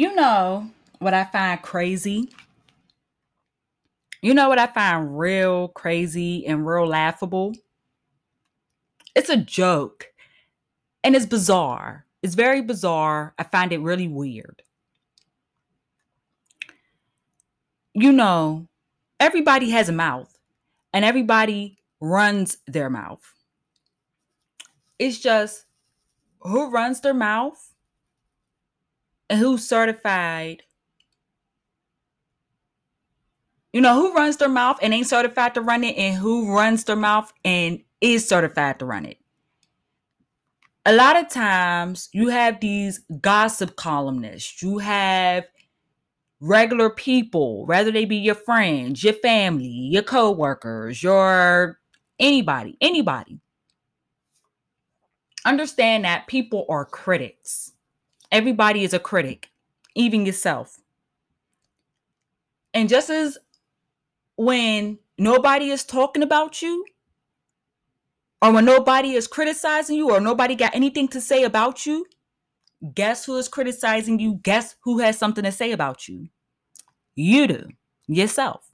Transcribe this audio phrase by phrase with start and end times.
[0.00, 0.70] You know
[1.00, 2.30] what I find crazy?
[4.22, 7.54] You know what I find real crazy and real laughable?
[9.14, 10.06] It's a joke
[11.04, 12.06] and it's bizarre.
[12.22, 13.34] It's very bizarre.
[13.38, 14.62] I find it really weird.
[17.92, 18.68] You know,
[19.20, 20.34] everybody has a mouth
[20.94, 23.34] and everybody runs their mouth.
[24.98, 25.66] It's just
[26.40, 27.69] who runs their mouth
[29.38, 30.62] who's certified.
[33.72, 36.84] You know, who runs their mouth and ain't certified to run it, and who runs
[36.84, 39.18] their mouth and is certified to run it.
[40.86, 45.44] A lot of times you have these gossip columnists, you have
[46.40, 51.78] regular people, whether they be your friends, your family, your co-workers, your
[52.18, 53.38] anybody, anybody.
[55.44, 57.72] Understand that people are critics.
[58.32, 59.50] Everybody is a critic,
[59.94, 60.78] even yourself.
[62.72, 63.38] And just as
[64.36, 66.84] when nobody is talking about you,
[68.42, 72.06] or when nobody is criticizing you, or nobody got anything to say about you,
[72.94, 74.34] guess who is criticizing you?
[74.42, 76.28] Guess who has something to say about you?
[77.14, 77.68] You do,
[78.06, 78.66] yourself.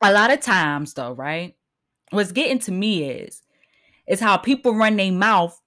[0.00, 1.56] A lot of times, though, right?
[2.10, 3.42] What's getting to me is
[4.06, 5.60] is how people run their mouth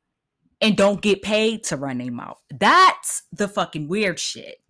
[0.63, 2.41] and don't get paid to run their mouth.
[2.49, 4.63] That's the fucking weird shit.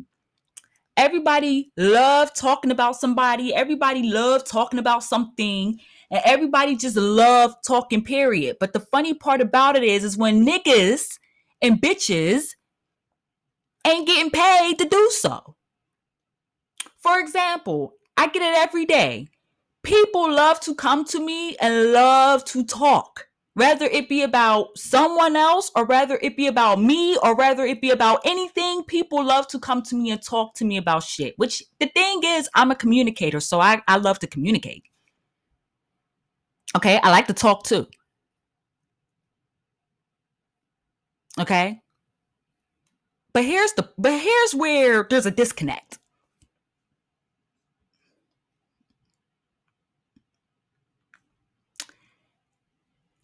[0.97, 3.53] Everybody love talking about somebody.
[3.53, 5.79] Everybody love talking about something.
[6.09, 8.57] And everybody just love talking, period.
[8.59, 11.19] But the funny part about it is, is when niggas
[11.61, 12.55] and bitches
[13.85, 15.55] ain't getting paid to do so.
[16.97, 19.27] For example, I get it every day.
[19.83, 25.35] People love to come to me and love to talk whether it be about someone
[25.35, 29.47] else or whether it be about me or whether it be about anything people love
[29.47, 32.71] to come to me and talk to me about shit which the thing is i'm
[32.71, 34.83] a communicator so i, I love to communicate.
[36.75, 36.99] Okay?
[37.01, 37.87] I like to talk too.
[41.39, 41.79] Okay?
[43.33, 45.97] But here's the but here's where there's a disconnect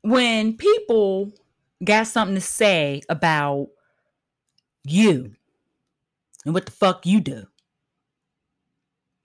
[0.02, 1.32] when people
[1.84, 3.68] got something to say about
[4.84, 5.34] you
[6.46, 7.46] and what the fuck you do,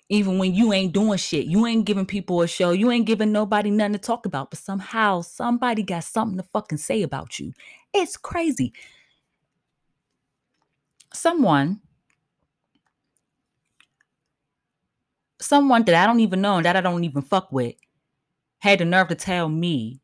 [0.09, 3.33] even when you ain't doing shit, you ain't giving people a show, you ain't giving
[3.33, 7.53] nobody nothing to talk about, but somehow somebody got something to fucking say about you.
[7.93, 8.73] It's crazy.
[11.13, 11.81] Someone,
[15.41, 17.75] someone that I don't even know and that I don't even fuck with,
[18.59, 20.01] had the nerve to tell me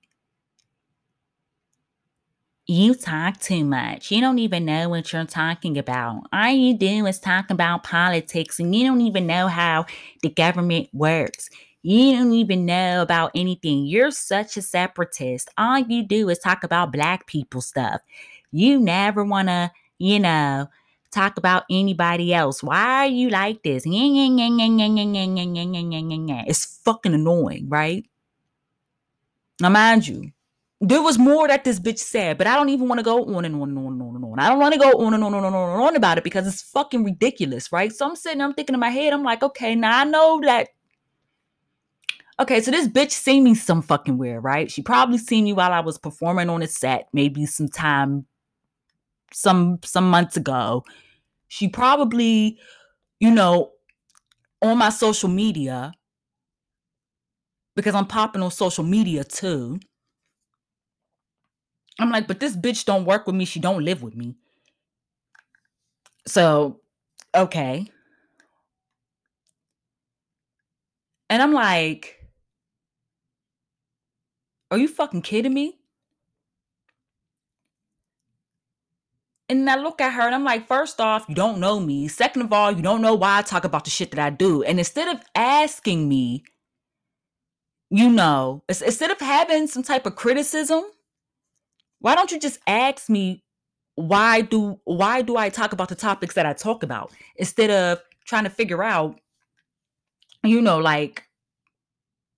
[2.71, 4.13] you talk too much.
[4.13, 6.23] You don't even know what you're talking about.
[6.33, 9.87] All you do is talk about politics and you don't even know how
[10.23, 11.51] the government works.
[11.83, 13.87] You don't even know about anything.
[13.87, 15.51] You're such a separatist.
[15.59, 18.03] All you do is talk about black people stuff.
[18.53, 20.69] You never want to, you know,
[21.11, 22.63] talk about anybody else.
[22.63, 23.83] Why are you like this?
[23.85, 24.39] It's
[26.85, 28.07] fucking annoying, right?
[29.61, 30.31] Now, mind you,
[30.83, 33.45] there was more that this bitch said, but I don't even want to go on
[33.45, 34.39] and on and on and on and on.
[34.39, 36.25] I don't want to go on and on and on and on on about it
[36.25, 37.93] because it's fucking ridiculous, right?
[37.93, 40.69] So I'm sitting, I'm thinking in my head, I'm like, okay, now I know that.
[42.39, 44.71] Okay, so this bitch seen me some fucking weird, right?
[44.71, 48.25] She probably seen me while I was performing on a set, maybe some time,
[49.35, 50.85] some some months ago.
[51.49, 52.59] She probably,
[53.19, 53.73] you know,
[54.63, 55.93] on my social media
[57.77, 59.79] because I'm popping on social media too
[62.03, 63.45] I'm like, but this bitch don't work with me.
[63.45, 64.37] She don't live with me.
[66.27, 66.81] So,
[67.35, 67.87] okay.
[71.29, 72.17] And I'm like,
[74.71, 75.77] are you fucking kidding me?
[79.49, 82.07] And I look at her and I'm like, first off, you don't know me.
[82.07, 84.63] Second of all, you don't know why I talk about the shit that I do.
[84.63, 86.45] And instead of asking me,
[87.91, 90.85] you know, instead of having some type of criticism,
[92.01, 93.43] why don't you just ask me
[93.95, 98.01] why do why do I talk about the topics that I talk about instead of
[98.25, 99.21] trying to figure out,
[100.43, 101.25] you know, like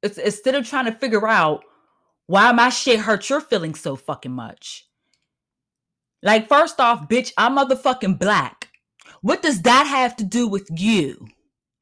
[0.03, 1.65] instead of trying to figure out
[2.27, 4.89] why my shit hurt your feelings so fucking much.
[6.23, 8.69] Like, first off, bitch, I'm motherfucking black.
[9.23, 11.27] What does that have to do with you?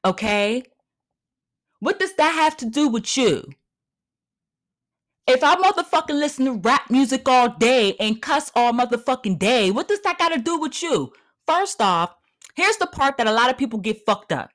[0.03, 0.63] Okay?
[1.79, 3.45] What does that have to do with you?
[5.31, 9.87] If I motherfucking listen to rap music all day and cuss all motherfucking day, what
[9.87, 11.13] does that got to do with you?
[11.47, 12.13] First off,
[12.55, 14.49] here's the part that a lot of people get fucked up.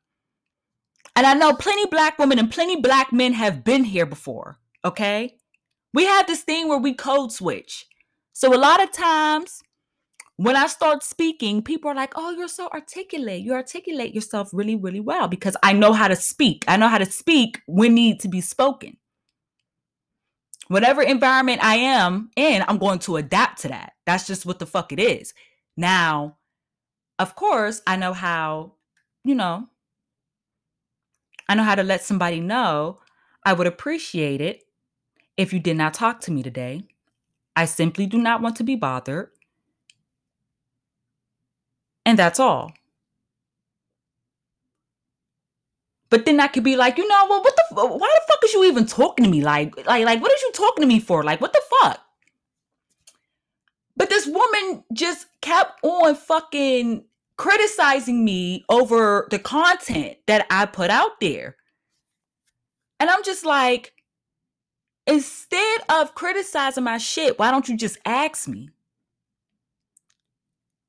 [1.16, 5.38] And I know plenty black women and plenty black men have been here before, okay?
[5.94, 7.86] We have this thing where we code switch.
[8.34, 9.62] So a lot of times
[10.36, 13.40] when I start speaking, people are like, "Oh, you're so articulate.
[13.40, 16.66] You articulate yourself really, really well because I know how to speak.
[16.68, 18.98] I know how to speak when need to be spoken."
[20.68, 23.92] Whatever environment I am in, I'm going to adapt to that.
[24.04, 25.32] That's just what the fuck it is.
[25.76, 26.36] Now,
[27.18, 28.72] of course, I know how,
[29.24, 29.68] you know,
[31.48, 32.98] I know how to let somebody know
[33.44, 34.64] I would appreciate it
[35.36, 36.82] if you did not talk to me today.
[37.54, 39.30] I simply do not want to be bothered.
[42.04, 42.72] And that's all.
[46.08, 48.52] But then I could be like, you know, well, what the, why the fuck is
[48.52, 49.42] you even talking to me?
[49.42, 51.24] Like, like, like, what is you talking to me for?
[51.24, 52.00] Like, what the fuck?
[53.96, 57.04] But this woman just kept on fucking
[57.36, 61.56] criticizing me over the content that I put out there.
[63.00, 63.92] And I'm just like,
[65.06, 68.70] instead of criticizing my shit, why don't you just ask me?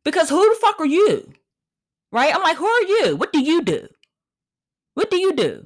[0.03, 1.33] Because who the fuck are you?
[2.11, 2.33] Right?
[2.33, 3.15] I'm like, who are you?
[3.17, 3.87] What do you do?
[4.97, 5.63] What do you do?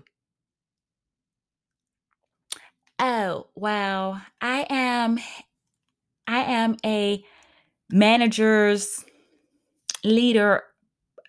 [3.00, 5.20] Oh, well, I am
[6.28, 7.24] I am a
[7.90, 9.06] manager's
[10.04, 10.64] leader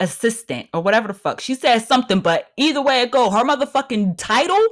[0.00, 1.40] assistant or whatever the fuck.
[1.40, 4.66] She said something, but either way it go, her motherfucking title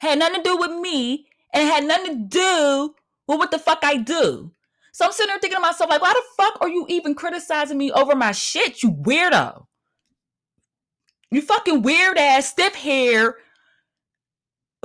[0.00, 2.94] had nothing to do with me and had nothing to do
[3.28, 4.50] with what the fuck I do.
[4.92, 7.78] So I'm sitting there thinking to myself, like, why the fuck are you even criticizing
[7.78, 9.66] me over my shit, you weirdo?
[11.34, 13.34] You fucking weird ass, stiff hair,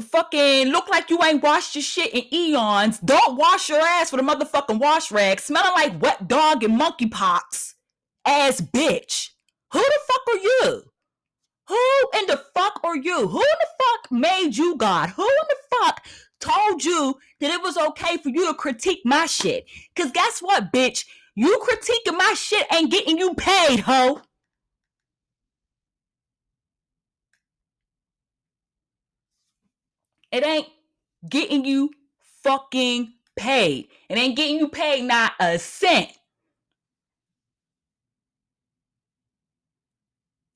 [0.01, 2.97] fucking look like you ain't washed your shit in eons.
[2.99, 7.75] Don't wash your ass with a motherfucking wash rag, smelling like wet dog and monkeypox.
[8.25, 9.29] Ass bitch.
[9.73, 10.83] Who the fuck are you?
[11.67, 13.27] Who in the fuck are you?
[13.27, 15.09] Who in the fuck made you God?
[15.11, 16.03] Who in the fuck
[16.39, 19.65] told you that it was okay for you to critique my shit?
[19.95, 21.05] Cause guess what, bitch?
[21.35, 24.21] You critiquing my shit ain't getting you paid, ho.
[30.31, 30.67] It ain't
[31.27, 31.91] getting you
[32.43, 33.89] fucking paid.
[34.09, 36.09] It ain't getting you paid not a cent.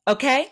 [0.08, 0.48] Okay?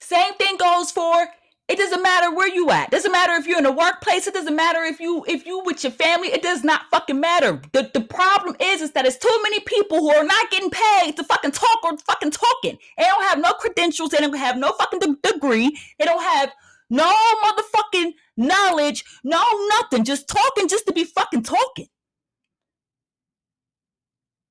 [0.00, 1.28] Same thing goes for
[1.66, 2.90] it doesn't matter where you at.
[2.90, 4.26] Doesn't matter if you're in a workplace.
[4.26, 6.28] It doesn't matter if you if you with your family.
[6.28, 7.60] It does not fucking matter.
[7.72, 11.16] The the problem is is that it's too many people who are not getting paid
[11.16, 12.76] to fucking talk or fucking talking.
[12.98, 14.10] They don't have no credentials.
[14.10, 15.74] They don't have no fucking de- degree.
[15.98, 16.52] They don't have
[16.94, 17.12] no
[17.44, 20.04] motherfucking knowledge, no nothing.
[20.04, 21.88] Just talking just to be fucking talking.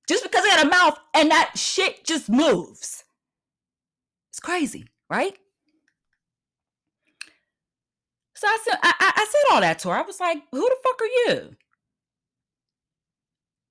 [0.08, 3.04] Just because I got a mouth and that shit just moves.
[4.32, 5.38] It's crazy, right?
[8.36, 9.96] So I said, I, I said all that to her.
[9.96, 11.56] I was like, who the fuck are you?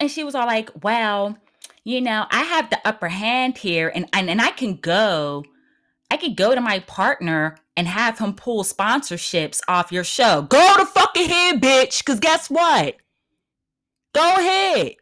[0.00, 1.36] And she was all like, well,
[1.84, 5.44] you know, I have the upper hand here and, and, and I can go
[6.12, 10.42] I could go to my partner and have him pull sponsorships off your show.
[10.42, 12.04] Go to fuck ahead, bitch.
[12.04, 12.96] Cause guess what?
[14.14, 14.96] Go ahead.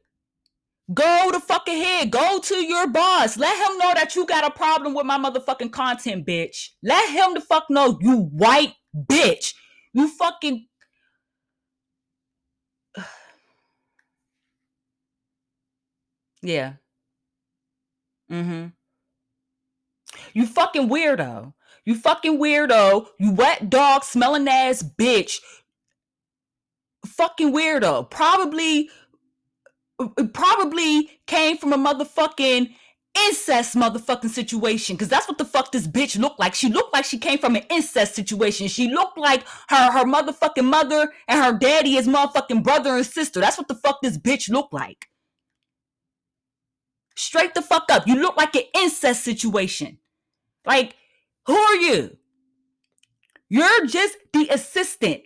[0.92, 2.10] Go to fuck ahead.
[2.10, 3.36] Go to your boss.
[3.36, 6.70] Let him know that you got a problem with my motherfucking content, bitch.
[6.82, 9.54] Let him the fuck know, you white bitch.
[9.92, 10.66] You fucking.
[16.42, 16.72] yeah.
[18.30, 18.66] Mm hmm.
[20.34, 21.52] You fucking weirdo.
[21.90, 23.08] You fucking weirdo.
[23.18, 25.40] You wet dog smelling ass bitch.
[27.04, 28.08] Fucking weirdo.
[28.08, 28.88] Probably
[29.98, 32.72] uh, probably came from a motherfucking
[33.26, 36.54] incest motherfucking situation because that's what the fuck this bitch looked like.
[36.54, 38.68] She looked like she came from an incest situation.
[38.68, 43.40] She looked like her her motherfucking mother and her daddy is motherfucking brother and sister.
[43.40, 45.08] That's what the fuck this bitch looked like.
[47.16, 48.06] Straight the fuck up.
[48.06, 49.98] You look like an incest situation.
[50.64, 50.94] Like,
[51.50, 52.16] who are you?
[53.48, 55.22] You're just the assistant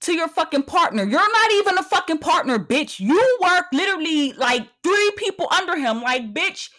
[0.00, 1.04] to your fucking partner.
[1.04, 2.98] You're not even a fucking partner, bitch.
[2.98, 6.02] You work literally like three people under him.
[6.02, 6.70] Like, bitch.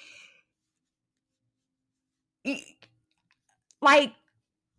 [3.82, 4.14] Like,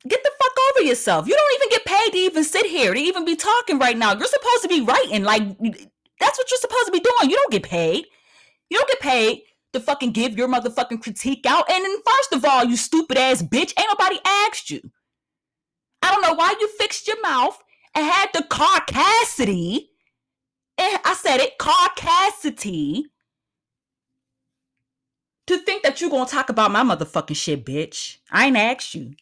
[0.06, 1.26] get the fuck over yourself.
[1.26, 4.14] You don't even get paid to even sit here, to even be talking right now.
[4.14, 5.24] You're supposed to be writing.
[5.24, 5.42] Like,
[6.20, 7.30] that's what you're supposed to be doing.
[7.30, 8.06] You don't get paid.
[8.68, 9.42] You don't get paid
[9.76, 11.70] to fucking give your motherfucking critique out.
[11.70, 14.80] And then, first of all, you stupid ass bitch, ain't nobody asked you.
[16.02, 17.62] I don't know why you fixed your mouth
[17.94, 19.88] and had the carcassity.
[20.78, 23.04] And I said it, carcassity.
[25.46, 28.18] to think that you're gonna talk about my motherfucking shit, bitch.
[28.30, 29.14] I ain't asked you.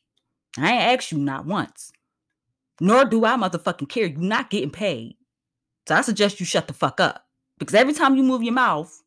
[0.59, 1.93] I ain't asked you not once.
[2.81, 4.07] Nor do I motherfucking care.
[4.07, 5.17] You not getting paid.
[5.87, 7.27] So I suggest you shut the fuck up.
[7.59, 9.03] Because every time you move your mouth,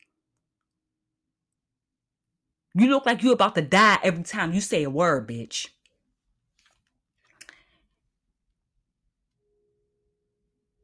[2.78, 5.68] you look like you're about to die every time you say a word, bitch.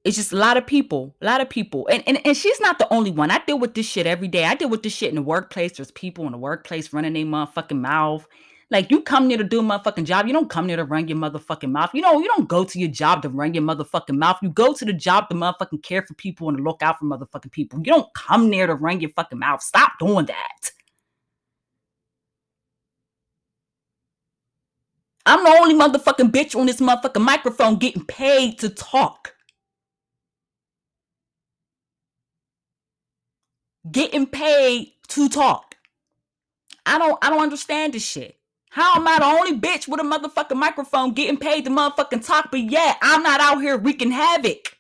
[0.04, 1.88] It's just a lot of people, a lot of people.
[1.90, 3.32] And, and and she's not the only one.
[3.32, 4.44] I deal with this shit every day.
[4.44, 5.74] I deal with this shit in the workplace.
[5.74, 8.28] There's people in the workplace running their motherfucking mouth.
[8.70, 10.28] Like you come there to do a motherfucking job.
[10.28, 11.92] You don't come there to run your motherfucking mouth.
[11.94, 14.40] You know, you don't go to your job to run your motherfucking mouth.
[14.42, 17.06] You go to the job to motherfucking care for people and to look out for
[17.06, 17.80] motherfucking people.
[17.80, 19.62] You don't come there to run your fucking mouth.
[19.62, 20.73] Stop doing that.
[25.26, 29.36] I'm the only motherfucking bitch on this motherfucking microphone getting paid to talk.
[33.92, 35.76] Getting paid to talk.
[36.86, 38.38] I don't I don't understand this shit.
[38.72, 42.50] How am I the only bitch with a motherfucking microphone getting paid to motherfucking talk,
[42.52, 44.78] but yet I'm not out here wreaking havoc?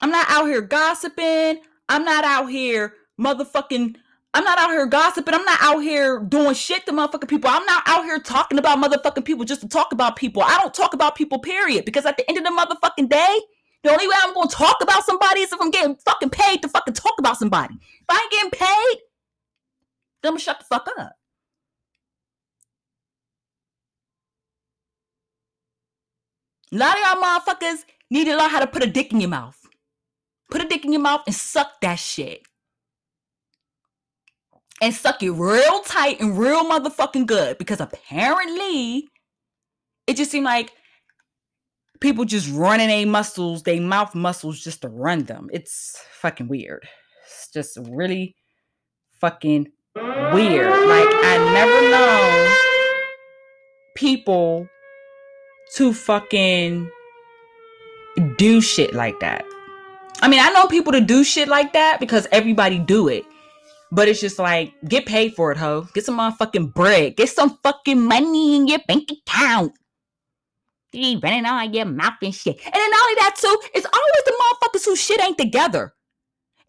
[0.00, 1.60] I'm not out here gossiping.
[1.88, 3.96] I'm not out here motherfucking
[4.34, 5.34] I'm not out here gossiping.
[5.34, 7.50] I'm not out here doing shit to motherfucking people.
[7.50, 10.42] I'm not out here talking about motherfucking people just to talk about people.
[10.42, 11.84] I don't talk about people, period.
[11.84, 13.40] Because at the end of the motherfucking day,
[13.82, 16.68] the only way I'm gonna talk about somebody is if I'm getting fucking paid to
[16.68, 17.74] fucking talk about somebody.
[17.74, 18.98] If I ain't getting paid,
[20.22, 21.12] then I'm gonna shut the fuck up.
[26.72, 29.28] A lot of y'all motherfuckers need to learn how to put a dick in your
[29.28, 29.58] mouth.
[30.50, 32.46] Put a dick in your mouth and suck that shit
[34.82, 39.08] and suck it real tight and real motherfucking good because apparently
[40.08, 40.72] it just seemed like
[42.00, 45.48] people just running a muscles, they mouth muscles just to run them.
[45.52, 46.86] It's fucking weird.
[47.24, 48.34] It's just really
[49.20, 50.68] fucking weird.
[50.68, 52.56] Like I never known
[53.94, 54.68] people
[55.76, 56.90] to fucking
[58.36, 59.44] do shit like that.
[60.22, 63.24] I mean, I know people to do shit like that because everybody do it.
[63.92, 65.86] But it's just like, get paid for it, ho.
[65.92, 67.16] Get some motherfucking bread.
[67.16, 69.74] Get some fucking money in your bank account.
[70.92, 72.58] You running on your mouth and shit.
[72.64, 75.92] And then not only that, too, it's always the motherfuckers who shit ain't together.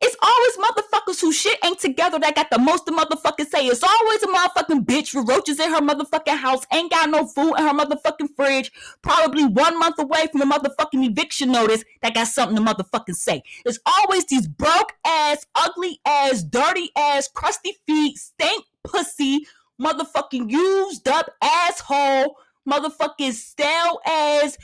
[0.06, 3.68] It's always motherfuckers who shit ain't together that got the most the motherfuckers say.
[3.68, 7.54] It's always a motherfucking bitch with roaches in her motherfucking house, ain't got no food
[7.58, 8.70] in her motherfucking fridge,
[9.02, 13.44] probably one month away from a motherfucking eviction notice that got something to motherfucking say.
[13.64, 19.48] It's always these broke ass, ugly ass, dirty ass, crusty feet, stink pussy,
[19.82, 22.36] motherfucking used up asshole,
[22.70, 24.58] motherfucking stale ass,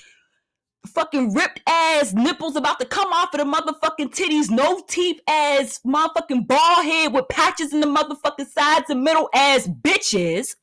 [0.87, 5.79] fucking ripped ass nipples about to come off of the motherfucking titties, no teeth ass
[5.85, 10.55] motherfucking bald head with patches in the motherfucking sides and middle ass bitches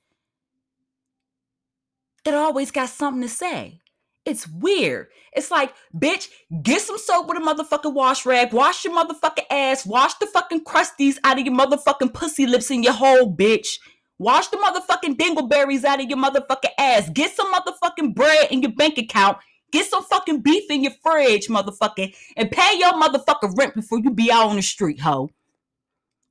[2.25, 3.81] that always got something to say.
[4.25, 5.07] It's weird.
[5.33, 6.29] It's like, bitch,
[6.63, 10.65] get some soap with a motherfucking wash rag, wash your motherfucking ass, wash the fucking
[10.65, 13.79] crusties out of your motherfucking pussy lips in your hole, bitch.
[14.19, 17.09] Wash the motherfucking dingleberries out of your motherfucking ass.
[17.11, 19.39] Get some motherfucking bread in your bank account
[19.77, 24.09] Get some fucking beef in your fridge, motherfucker, and pay your motherfucking rent before you
[24.11, 25.29] be out on the street, hoe.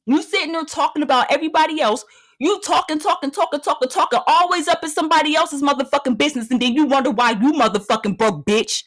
[0.07, 2.03] You sitting there talking about everybody else.
[2.39, 6.73] You talking, talking, talking, talking, talking, always up in somebody else's motherfucking business, and then
[6.73, 8.83] you wonder why you motherfucking broke, bitch.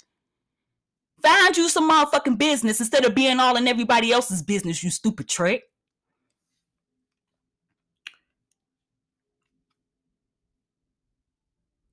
[1.22, 5.28] Find you some motherfucking business instead of being all in everybody else's business, you stupid
[5.28, 5.62] trick.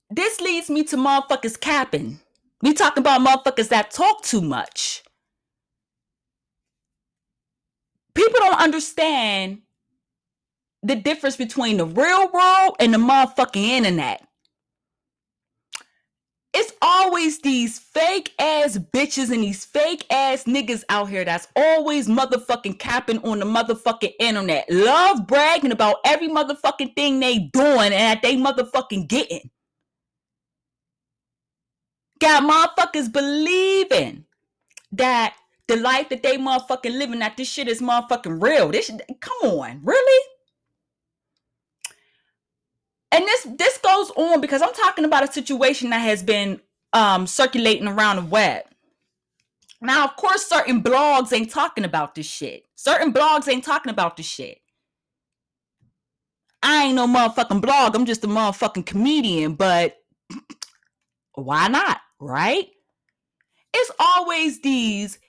[0.09, 2.21] This leads me to motherfuckers capping.
[2.65, 5.03] We talking about motherfuckers that talk too much.
[8.15, 9.59] People don't understand
[10.81, 14.27] the difference between the real world and the motherfucking internet.
[16.55, 22.07] It's always these fake ass bitches and these fake ass niggas out here that's always
[22.07, 24.67] motherfucking capping on the motherfucking internet.
[24.71, 29.51] Love bragging about every motherfucking thing they doing and that they motherfucking getting.
[32.25, 34.25] Got motherfuckers believing
[34.93, 35.35] that
[35.67, 38.69] the life that they motherfucking living, that this shit is motherfucking real.
[38.69, 38.89] This
[39.19, 40.25] come on, really?
[43.11, 46.59] And this this goes on because I'm talking about a situation that has been
[46.93, 48.63] um circulating around the web.
[49.79, 52.65] Now, of course, certain blogs ain't talking about this shit.
[52.73, 54.61] Certain blogs ain't talking about this shit.
[56.63, 57.93] I ain't no motherfucking blog.
[57.95, 59.97] I'm just a motherfucking comedian, but
[61.35, 61.99] why not?
[62.19, 62.67] Right?
[63.73, 65.19] It's always these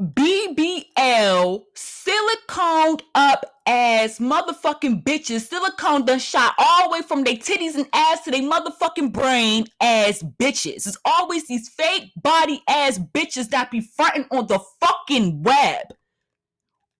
[0.00, 5.42] BBL siliconed up ass motherfucking bitches.
[5.42, 9.66] Silicone done shot all the way from their titties and ass to their motherfucking brain
[9.80, 10.86] as bitches.
[10.86, 15.86] It's always these fake body ass bitches that be fronting on the fucking web.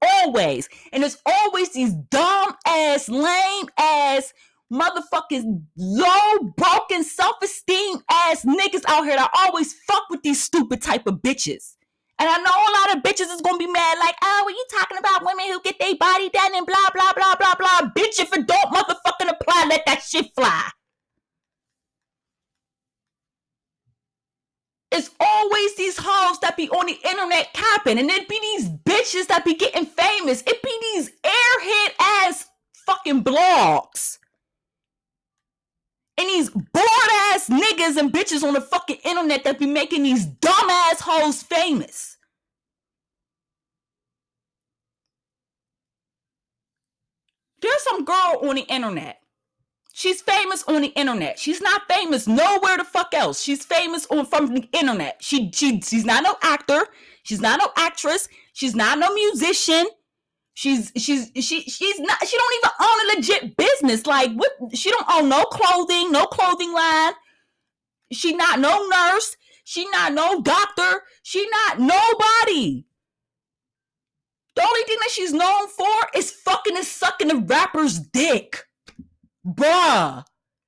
[0.01, 0.69] Always.
[0.93, 4.33] And it's always these dumb ass, lame ass,
[4.75, 11.07] motherfucking low, broken, self-esteem ass niggas out here that always fuck with these stupid type
[11.07, 11.77] of bitches.
[12.19, 14.67] And I know a lot of bitches is gonna be mad, like, oh, are you
[14.71, 17.91] talking about women who get their body done and blah blah blah blah blah.
[17.97, 20.71] Bitch, if it don't motherfucking apply, let that shit fly.
[24.93, 29.27] It's always these hoes that be on the internet capping, and it be these bitches
[29.27, 30.43] that be getting famous.
[30.47, 32.47] It be these airhead ass
[32.87, 34.14] fucking blogs.
[36.17, 40.27] And these bored ass niggas and bitches on the fucking internet that be making these
[40.27, 42.17] dumb ass hoes famous.
[47.61, 49.21] There's some girl on the internet.
[49.93, 51.39] She's famous on the internet.
[51.39, 53.41] She's not famous nowhere the fuck else.
[53.41, 55.19] She's famous on from the internet.
[55.21, 56.87] She she she's not no actor.
[57.23, 58.29] She's not no actress.
[58.53, 59.87] She's not no musician.
[60.55, 64.07] She's she's she she's not she don't even own a legit business.
[64.07, 67.13] Like what she don't own no clothing, no clothing line.
[68.13, 69.37] She not no nurse.
[69.65, 71.03] She not no doctor.
[71.23, 72.87] She not nobody.
[74.55, 78.65] The only thing that she's known for is fucking and sucking the rapper's dick.
[79.45, 80.25] Bruh.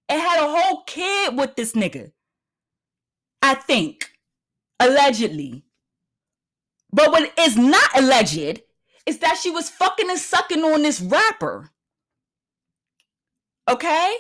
[0.09, 2.11] It had a whole kid with this nigga.
[3.41, 4.11] I think.
[4.81, 5.63] Allegedly.
[6.93, 8.63] But what is not alleged
[9.07, 11.71] is that she was fucking and sucking on this rapper.
[13.69, 14.17] Okay?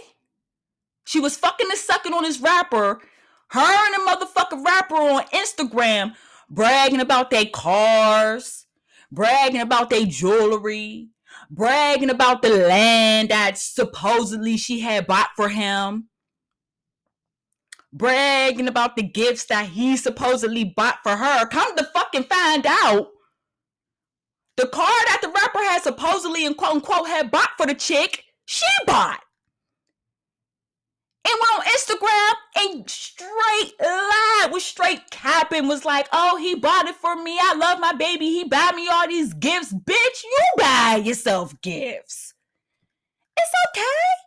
[1.04, 3.00] She was fucking and sucking on this rapper.
[3.48, 6.14] Her and a motherfucking rapper on Instagram
[6.48, 8.66] bragging about their cars,
[9.10, 11.10] bragging about their jewelry,
[11.50, 16.08] bragging about the land that supposedly she had bought for him,
[17.92, 21.46] bragging about the gifts that he supposedly bought for her.
[21.46, 23.08] Come to fucking find out
[24.56, 28.24] the car that the rapper had supposedly and quote unquote had bought for the chick,
[28.46, 29.20] she bought.
[31.28, 36.86] And went on Instagram and straight lied, was straight capping, was like, oh, he bought
[36.86, 37.36] it for me.
[37.40, 38.26] I love my baby.
[38.26, 39.74] He bought me all these gifts.
[39.74, 42.32] Bitch, you buy yourself gifts.
[43.36, 44.25] It's okay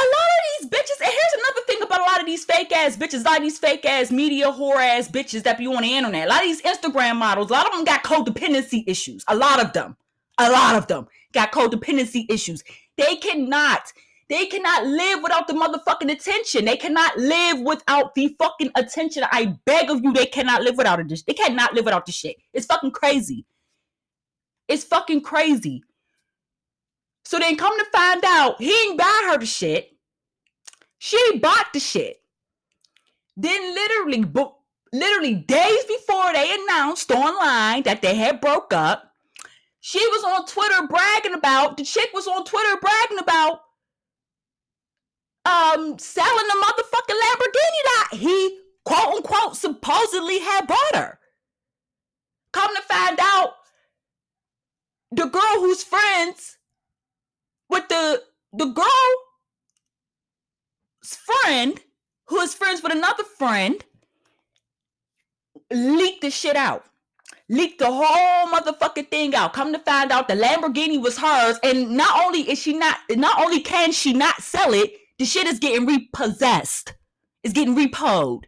[0.00, 2.72] a lot of these bitches, and here's another thing about a lot of these fake
[2.72, 5.82] ass bitches, a lot of these fake ass media whore ass bitches that be on
[5.82, 6.26] the internet.
[6.26, 9.24] A lot of these Instagram models, a lot of them got codependency issues.
[9.28, 9.96] A lot of them,
[10.38, 12.62] a lot of them got codependency issues.
[12.96, 13.92] They cannot,
[14.28, 16.64] they cannot live without the motherfucking attention.
[16.64, 19.24] They cannot live without the fucking attention.
[19.30, 21.22] I beg of you, they cannot live without it.
[21.26, 22.36] They cannot live without the shit.
[22.52, 23.44] It's fucking crazy.
[24.68, 25.82] It's fucking crazy.
[27.30, 29.96] So then come to find out he ain't buy her the shit.
[30.98, 32.16] She bought the shit.
[33.36, 34.24] Then literally,
[34.92, 39.12] literally days before they announced online that they had broke up,
[39.78, 43.60] she was on Twitter bragging about the chick was on Twitter bragging about
[45.44, 51.18] um selling the motherfucking Lamborghini that he quote unquote supposedly had bought her.
[52.52, 53.50] Come to find out,
[55.12, 56.56] the girl whose friends
[57.70, 58.88] with the the girl's
[61.04, 61.80] friend
[62.26, 63.84] who is friends with another friend
[65.72, 66.84] leaked the shit out.
[67.48, 69.52] Leaked the whole motherfucking thing out.
[69.52, 71.58] Come to find out the Lamborghini was hers.
[71.64, 75.46] And not only is she not, not only can she not sell it, the shit
[75.46, 76.94] is getting repossessed.
[77.42, 78.44] It's getting repoed.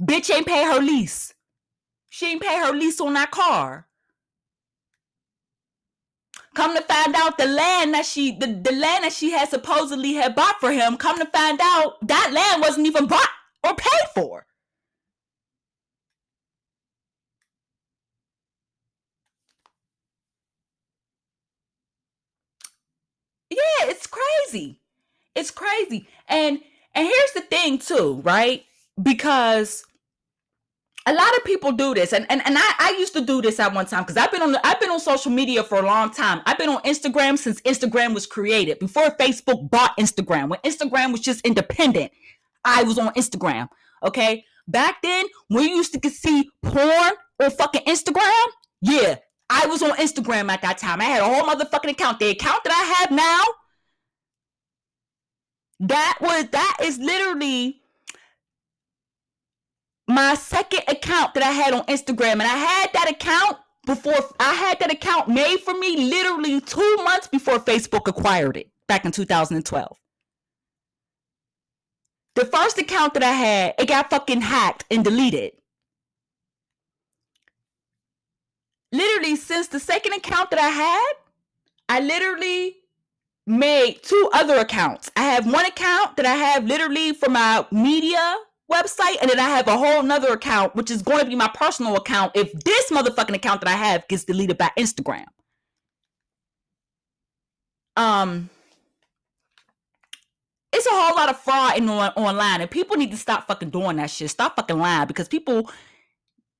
[0.00, 1.32] Bitch ain't pay her lease.
[2.10, 3.86] She ain't pay her lease on that car.
[6.54, 10.14] Come to find out the land that she the, the land that she had supposedly
[10.14, 13.28] had bought for him, come to find out that land wasn't even bought
[13.64, 14.46] or paid for.
[23.50, 23.58] Yeah,
[23.90, 24.80] it's crazy.
[25.34, 26.08] It's crazy.
[26.28, 26.60] And
[26.94, 28.64] and here's the thing too, right?
[29.02, 29.84] Because
[31.06, 33.58] a lot of people do this and, and, and I, I used to do this
[33.58, 36.10] at one time because I've been on I've been on social media for a long
[36.10, 36.42] time.
[36.46, 41.20] I've been on Instagram since Instagram was created, before Facebook bought Instagram, when Instagram was
[41.20, 42.12] just independent.
[42.64, 43.68] I was on Instagram.
[44.02, 44.44] Okay.
[44.68, 47.12] Back then, when you used to see porn
[47.42, 48.46] on fucking Instagram,
[48.80, 49.16] yeah,
[49.50, 51.00] I was on Instagram at that time.
[51.00, 52.20] I had a whole motherfucking account.
[52.20, 53.42] The account that I have now,
[55.80, 57.81] that was that is literally
[60.08, 64.54] my second account that I had on Instagram, and I had that account before I
[64.54, 69.12] had that account made for me literally two months before Facebook acquired it back in
[69.12, 69.98] 2012.
[72.34, 75.52] The first account that I had, it got fucking hacked and deleted.
[78.90, 81.12] Literally, since the second account that I had,
[81.88, 82.76] I literally
[83.46, 85.10] made two other accounts.
[85.16, 88.36] I have one account that I have literally for my media
[88.70, 91.50] website, and then I have a whole nother account, which is going to be my
[91.54, 95.26] personal account if this motherfucking account that I have gets deleted by Instagram.
[97.96, 98.48] Um,
[100.72, 103.70] it's a whole lot of fraud in on, online, and people need to stop fucking
[103.70, 104.30] doing that shit.
[104.30, 105.70] Stop fucking lying because people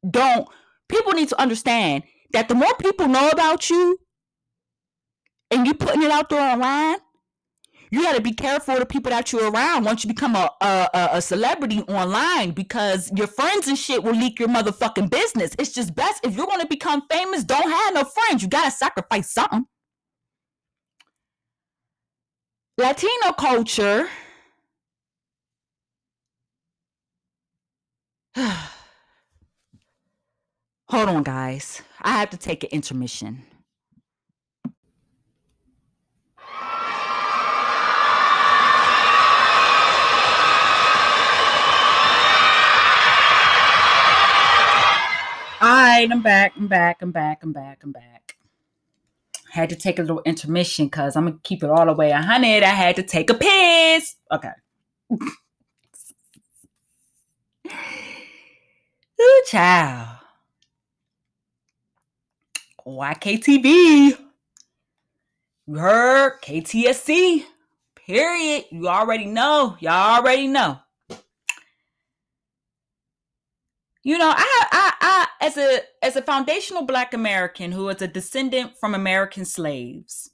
[0.08, 0.46] don't.
[0.88, 3.98] People need to understand that the more people know about you,
[5.50, 6.98] and you putting it out there online,
[7.92, 10.50] you got to be careful of the people that you're around once you become a,
[10.62, 15.54] a a celebrity online because your friends and shit will leak your motherfucking business.
[15.58, 18.42] It's just best if you're going to become famous, don't have no friends.
[18.42, 19.66] You got to sacrifice something.
[22.78, 24.08] Latino culture.
[30.88, 31.82] Hold on, guys.
[32.00, 33.44] I have to take an intermission.
[45.62, 46.54] All right, I'm back.
[46.58, 47.02] I'm back.
[47.02, 47.42] I'm back.
[47.42, 47.80] I'm back.
[47.84, 48.36] I'm back
[49.52, 52.22] had to take a little intermission because I'm gonna keep it all the way a
[52.22, 52.62] hundred.
[52.62, 54.16] I had to take a piss.
[54.32, 54.48] Okay.
[59.20, 60.08] Ooh, child.
[62.86, 64.18] YKTV.
[65.66, 67.44] You heard KTSE.
[68.06, 68.64] Period.
[68.72, 69.76] You already know.
[69.80, 70.78] Y'all already know.
[74.04, 78.08] You know, I, I, I, as a, as a foundational Black American who is a
[78.08, 80.30] descendant from American slaves,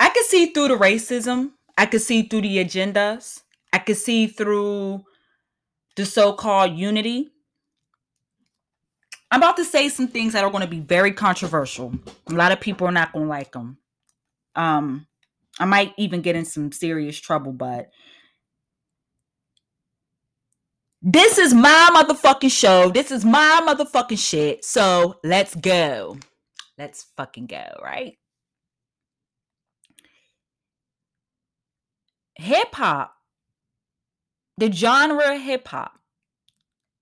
[0.00, 1.52] I could see through the racism.
[1.76, 3.42] I could see through the agendas.
[3.72, 5.04] I could see through
[5.96, 7.30] the so-called unity.
[9.30, 11.92] I'm about to say some things that are going to be very controversial.
[12.28, 13.78] A lot of people are not going to like them.
[14.54, 15.06] Um,
[15.58, 17.90] I might even get in some serious trouble, but
[21.06, 22.88] this is my motherfucking show.
[22.88, 24.64] This is my motherfucking shit.
[24.64, 26.16] So let's go.
[26.78, 28.16] Let's fucking go, right?
[32.36, 33.14] Hip hop,
[34.56, 35.92] the genre hip hop,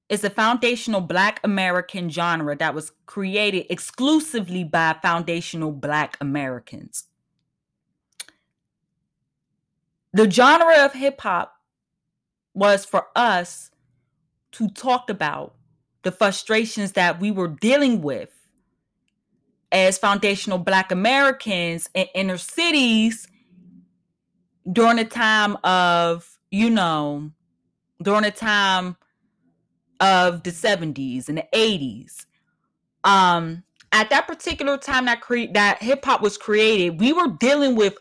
[0.08, 7.04] is a foundational Black American genre that was created exclusively by foundational Black Americans.
[10.12, 11.54] The genre of hip hop
[12.52, 13.70] was for us
[14.52, 15.54] to talk about
[16.02, 18.30] the frustrations that we were dealing with
[19.70, 23.26] as foundational Black Americans in inner cities
[24.70, 27.30] during the time of, you know,
[28.02, 28.96] during the time
[30.00, 32.26] of the 70s and the 80s.
[33.04, 33.62] Um,
[33.92, 37.96] at that particular time that cre- that hip hop was created, we were dealing with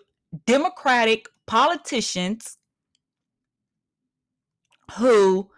[0.46, 2.58] democratic politicians
[4.98, 5.50] who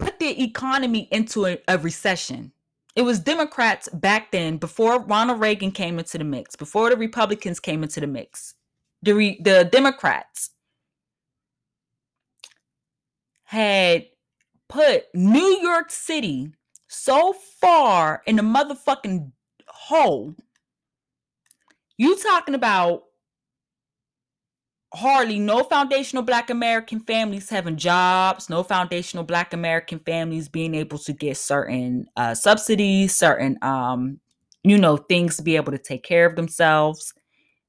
[0.00, 2.52] put the economy into a, a recession.
[2.96, 7.60] It was Democrats back then, before Ronald Reagan came into the mix, before the Republicans
[7.60, 8.54] came into the mix.
[9.02, 10.50] The, re, the Democrats
[13.44, 14.06] had
[14.68, 16.52] put New York City
[16.88, 19.30] so far in the motherfucking
[19.68, 20.34] hole.
[21.96, 23.04] You talking about
[24.92, 30.98] hardly no foundational black american families having jobs no foundational black american families being able
[30.98, 34.18] to get certain uh, subsidies certain um,
[34.62, 37.14] you know things to be able to take care of themselves.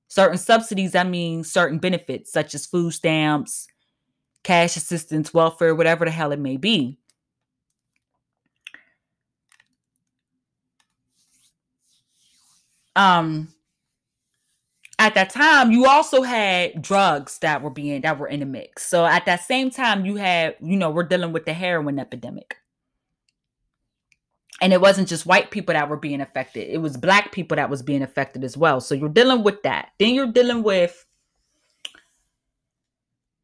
[0.08, 3.68] Certain subsidies i mean certain benefits such as food stamps
[4.44, 6.98] cash assistance welfare whatever the hell it may be.
[12.96, 13.54] Um
[15.02, 18.86] at that time you also had drugs that were being that were in the mix.
[18.86, 22.58] So at that same time you had you know we're dealing with the heroin epidemic.
[24.62, 26.70] And it wasn't just white people that were being affected.
[26.70, 28.80] It was black people that was being affected as well.
[28.80, 29.90] So you're dealing with that.
[29.98, 31.04] Then you're dealing with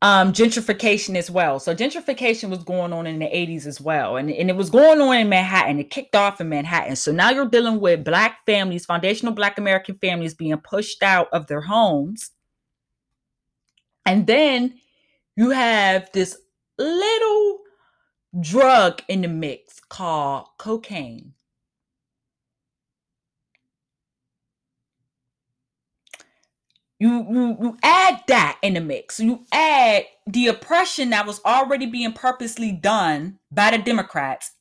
[0.02, 1.60] um, gentrification as well.
[1.60, 4.18] So gentrification was going on in the 80s as well.
[4.18, 5.80] And, and it was going on in Manhattan.
[5.80, 6.96] It kicked off in Manhattan.
[6.96, 11.48] So now you're dealing with black families, foundational black American families being pushed out of
[11.48, 12.32] their homes
[14.06, 14.80] And then
[15.38, 16.38] you have this
[16.80, 17.60] little
[18.42, 21.34] drug in the mix called cocaine.
[27.00, 29.20] You, you you add that in the mix.
[29.20, 34.52] You add the oppression that was already being purposely done by the Democrats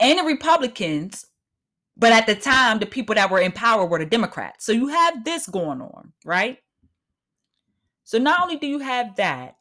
[0.00, 1.26] and the Republicans,
[1.96, 4.66] but at the time the people that were in power were the Democrats.
[4.66, 6.58] So you have this going on, right?
[8.04, 9.56] So not only do you have that,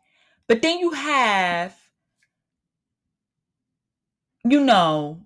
[0.47, 1.75] but then you have
[4.51, 5.21] you know,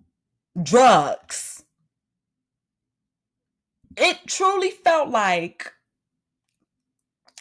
[0.61, 1.63] drugs.
[3.97, 5.71] It truly felt like,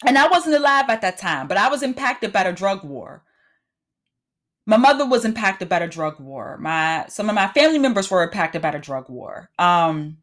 [0.07, 3.23] and I wasn't alive at that time, but I was impacted by the drug war.
[4.67, 6.57] My mother was impacted by the drug war.
[6.59, 9.51] My some of my family members were impacted by the drug war.
[9.59, 10.19] Um,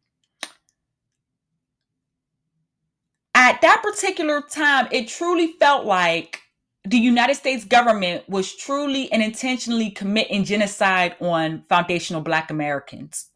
[3.34, 6.40] at that particular time, it truly felt like
[6.84, 13.28] the United States government was truly and intentionally committing genocide on foundational Black Americans.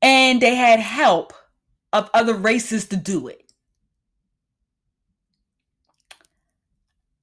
[0.00, 1.32] And they had help
[1.92, 3.52] of other races to do it.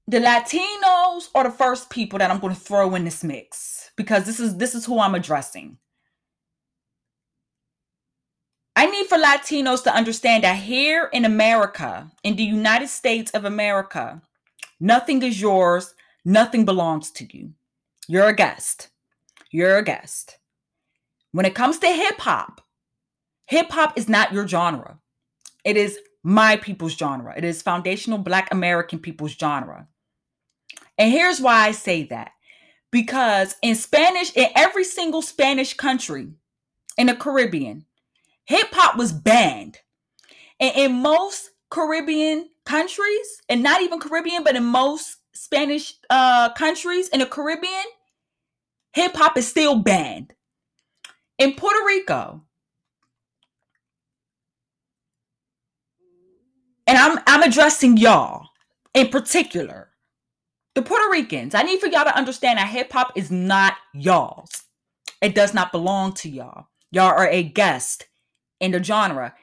[0.07, 4.25] The Latinos are the first people that I'm going to throw in this mix because
[4.25, 5.77] this is this is who I'm addressing.
[8.75, 13.45] I need for Latinos to understand that here in America, in the United States of
[13.45, 14.21] America,
[14.79, 17.53] nothing is yours, nothing belongs to you.
[18.07, 18.89] You're a guest.
[19.51, 20.37] You're a guest.
[21.33, 22.61] When it comes to hip hop,
[23.49, 24.99] hip hop is not your genre.
[25.65, 27.33] It is my people's genre.
[27.35, 29.87] It is foundational Black American people's genre.
[30.99, 32.31] And here's why I say that
[32.91, 36.27] because in Spanish, in every single Spanish country
[36.95, 37.85] in the Caribbean,
[38.45, 39.79] hip hop was banned.
[40.59, 47.09] And in most Caribbean countries, and not even Caribbean, but in most Spanish uh, countries
[47.09, 47.85] in the Caribbean,
[48.93, 50.33] hip hop is still banned.
[51.39, 52.43] In Puerto Rico,
[56.89, 58.47] and I'm I'm addressing y'all
[58.95, 59.91] in particular,
[60.73, 61.53] the Puerto Ricans.
[61.53, 64.63] I need for y'all to understand that hip hop is not y'all's.
[65.21, 66.65] It does not belong to y'all.
[66.91, 68.07] Y'all are a guest
[68.59, 69.35] in the genre.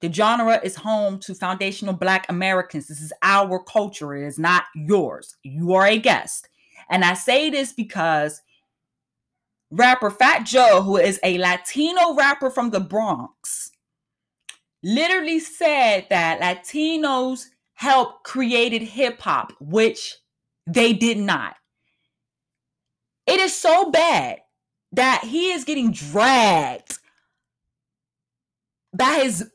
[0.00, 2.88] The genre is home to foundational Black Americans.
[2.88, 4.16] This is our culture.
[4.16, 5.36] It is not yours.
[5.44, 6.48] You are a guest.
[6.90, 8.42] And I say this because
[9.70, 13.67] rapper Fat Joe, who is a Latino rapper from the Bronx,
[14.82, 20.16] literally said that Latinos helped created hip hop, which
[20.66, 21.56] they did not.
[23.26, 24.40] It is so bad
[24.92, 26.98] that he is getting dragged
[28.96, 29.50] by his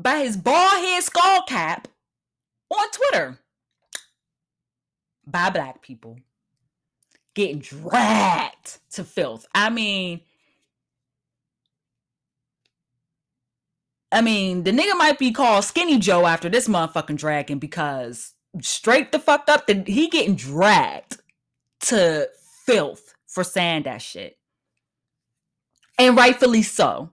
[0.00, 1.86] by his bald head skull cap
[2.70, 3.38] on Twitter
[5.26, 6.18] by black people
[7.34, 9.46] getting dragged to filth.
[9.54, 10.20] I mean,
[14.12, 19.10] I mean, the nigga might be called Skinny Joe after this motherfucking dragon because straight
[19.10, 21.22] the fuck up, that he getting dragged
[21.86, 22.28] to
[22.66, 24.36] filth for saying that shit.
[25.98, 27.10] And rightfully so.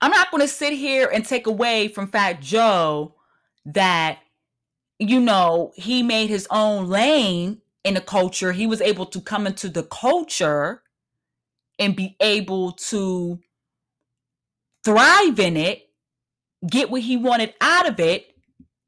[0.00, 3.14] I'm not going to sit here and take away from Fat Joe
[3.66, 4.20] that,
[4.98, 8.52] you know, he made his own lane in the culture.
[8.52, 10.82] He was able to come into the culture
[11.78, 13.38] and be able to
[14.84, 15.88] thrive in it,
[16.68, 18.26] get what he wanted out of it,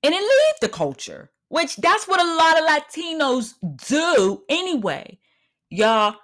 [0.02, 3.54] and then leave the culture, which that's what a lot of Latinos
[3.88, 5.18] do anyway.
[5.70, 6.16] Y'all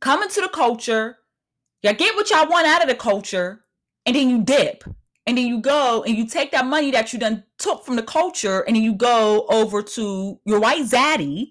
[0.00, 1.18] come into the culture,
[1.82, 3.64] y'all get what y'all want out of the culture,
[4.06, 4.84] and then you dip
[5.26, 8.02] and then you go and you take that money that you done took from the
[8.02, 11.50] culture and then you go over to your white zaddy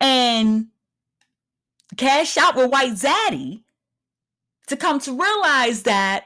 [0.00, 0.66] and
[1.96, 3.63] cash out with white zaddy
[4.66, 6.24] to come to realize that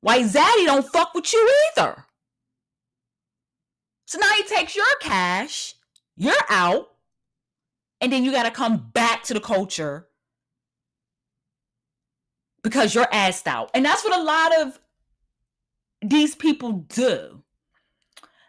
[0.00, 2.04] white zaddy don't fuck with you either
[4.06, 5.74] so now he takes your cash
[6.16, 6.88] you're out
[8.00, 10.08] and then you got to come back to the culture
[12.62, 13.70] because you're asked out.
[13.74, 14.78] And that's what a lot of
[16.02, 17.42] these people do.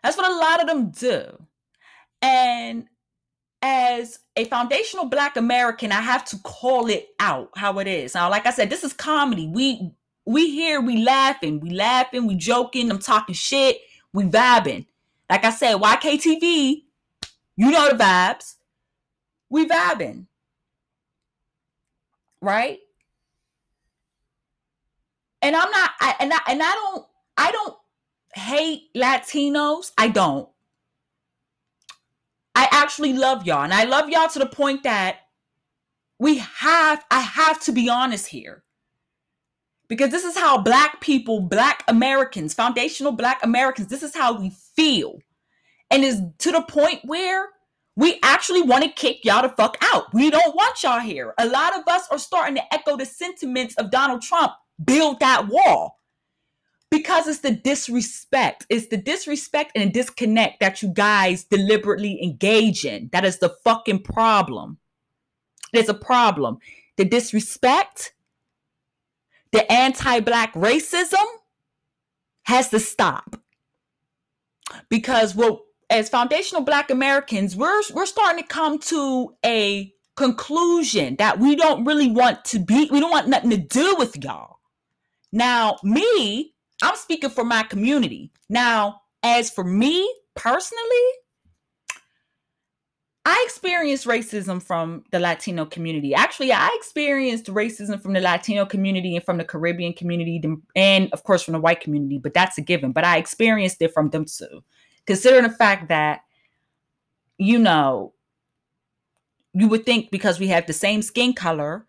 [0.04, 1.45] That's what a lot of them do.
[2.21, 2.88] And
[3.62, 8.15] as a foundational black American, I have to call it out how it is.
[8.15, 9.47] Now, like I said, this is comedy.
[9.47, 9.91] We
[10.26, 13.80] we here, we laughing, we laughing, we joking, I'm talking shit,
[14.13, 14.86] we vibing.
[15.30, 16.84] Like I said, YKTV,
[17.56, 18.56] you know the vibes.
[19.50, 20.28] We vibing.
[22.41, 22.80] Right?
[25.41, 27.06] and I'm not I, and I and I don't
[27.38, 27.76] I don't
[28.36, 29.91] hate Latinos.
[29.97, 30.47] I don't.
[32.56, 35.18] I actually love y'all and I love y'all to the point that
[36.20, 38.64] we have I have to be honest here.
[39.88, 44.52] Because this is how black people, black Americans, foundational black Americans, this is how we
[44.76, 45.20] feel.
[45.90, 47.50] And is to the point where
[47.98, 50.14] we actually want to kick y'all the fuck out.
[50.14, 51.34] We don't want y'all here.
[51.38, 54.54] A lot of us are starting to echo the sentiments of Donald Trump
[54.86, 55.98] build that wall
[56.91, 58.67] because it's the disrespect.
[58.69, 63.10] It's the disrespect and disconnect that you guys deliberately engage in.
[63.13, 64.77] That is the fucking problem.
[65.73, 66.60] There's a problem.
[66.97, 68.13] The disrespect,
[69.51, 71.25] the anti black racism
[72.43, 73.41] has to stop.
[74.89, 81.39] Because what as foundational black Americans, we're we're starting to come to a conclusion that
[81.39, 84.60] we don't really want to be, we don't want nothing to do with y'all.
[85.32, 86.51] Now, me,
[86.82, 88.32] I'm speaking for my community.
[88.50, 90.84] Now, as for me personally,
[93.24, 96.15] I experienced racism from the Latino community.
[96.15, 100.41] Actually, I experienced racism from the Latino community and from the Caribbean community,
[100.76, 102.91] and of course from the white community, but that's a given.
[102.91, 104.63] But I experienced it from them too
[105.06, 106.22] considering the fact that,
[107.38, 108.13] you know,
[109.54, 111.86] you would think because we have the same skin color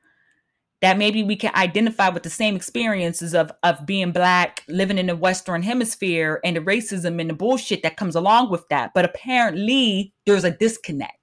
[0.83, 5.07] that maybe we can identify with the same experiences of of being black living in
[5.07, 9.05] the western hemisphere and the racism and the bullshit that comes along with that but
[9.05, 11.19] apparently there's a disconnect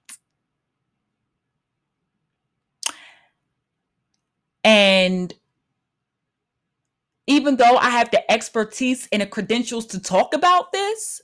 [4.64, 5.34] and
[7.28, 11.22] even though i have the expertise and the credentials to talk about this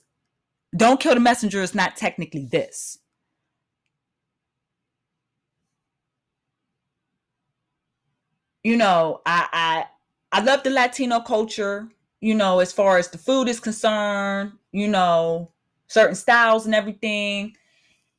[0.76, 2.98] don't kill the messenger is not technically this.
[8.66, 9.84] You know, I I
[10.40, 11.88] I love the Latino culture,
[12.20, 15.52] you know, as far as the food is concerned, you know,
[15.86, 17.54] certain styles and everything.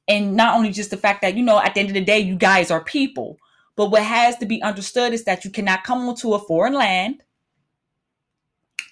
[0.08, 2.20] And not only just the fact that, you know, at the end of the day,
[2.20, 3.38] you guys are people.
[3.76, 7.26] But what has to be understood is that you cannot come onto a foreign land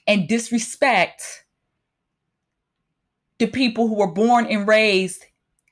[0.08, 1.46] and disrespect
[3.39, 5.24] the people who were born and raised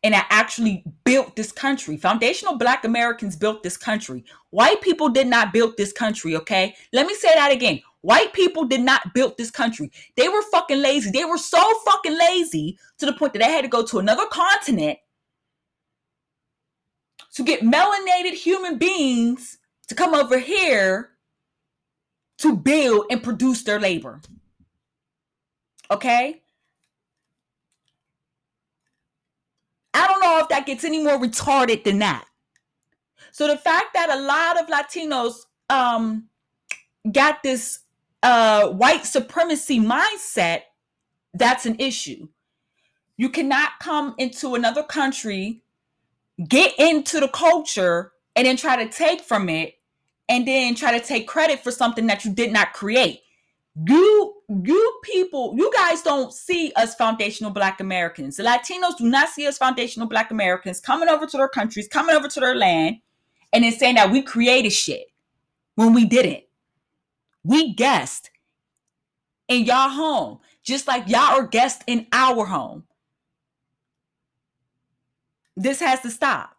[0.03, 1.95] and that actually built this country.
[1.95, 4.25] Foundational black Americans built this country.
[4.49, 6.75] White people did not build this country, okay?
[6.91, 7.81] Let me say that again.
[8.01, 9.89] White people did not build this country.
[10.17, 11.09] They were fucking lazy.
[11.09, 14.25] They were so fucking lazy to the point that they had to go to another
[14.27, 14.99] continent
[17.33, 21.11] to get melanated human beings to come over here
[22.39, 24.19] to build and produce their labor.
[25.89, 26.42] Okay?
[29.93, 32.25] I don't know if that gets any more retarded than that.
[33.31, 35.35] So the fact that a lot of Latinos
[35.69, 36.29] um
[37.11, 37.79] got this
[38.21, 40.61] uh white supremacy mindset,
[41.33, 42.27] that's an issue.
[43.17, 45.61] You cannot come into another country,
[46.47, 49.75] get into the culture, and then try to take from it,
[50.27, 53.21] and then try to take credit for something that you did not create
[53.75, 58.37] you you people you guys don't see us foundational black americans.
[58.37, 62.15] The latinos do not see us foundational black americans coming over to their countries coming
[62.15, 62.97] over to their land
[63.51, 65.07] and then saying that we created shit
[65.75, 66.43] when we didn't.
[67.43, 68.31] We guessed
[69.47, 72.83] in y'all home just like y'all are guests in our home.
[75.55, 76.52] This has to stop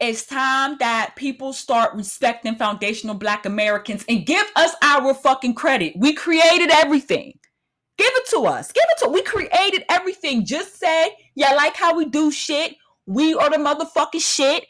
[0.00, 5.94] it's time that people start respecting foundational black Americans and give us our fucking credit.
[5.96, 7.38] We created everything.
[7.96, 8.70] Give it to us.
[8.70, 10.44] Give it to we created everything.
[10.44, 12.76] Just say, yeah, like how we do shit.
[13.06, 14.66] We are the motherfucking shit.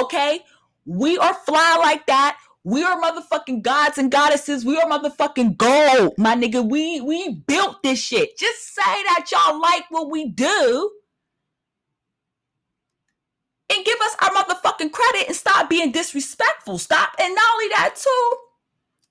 [0.00, 0.40] Okay?
[0.86, 2.38] We are fly like that.
[2.62, 4.64] We are motherfucking gods and goddesses.
[4.64, 6.68] We are motherfucking gold, my nigga.
[6.68, 8.36] We we built this shit.
[8.38, 10.90] Just say that y'all like what we do
[13.70, 16.78] and give us our motherfucking credit and stop being disrespectful.
[16.78, 17.10] Stop.
[17.20, 18.36] And not only that, too,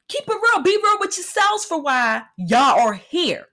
[0.07, 0.63] keep it real.
[0.63, 3.45] Be real with yourselves for why y'all are here.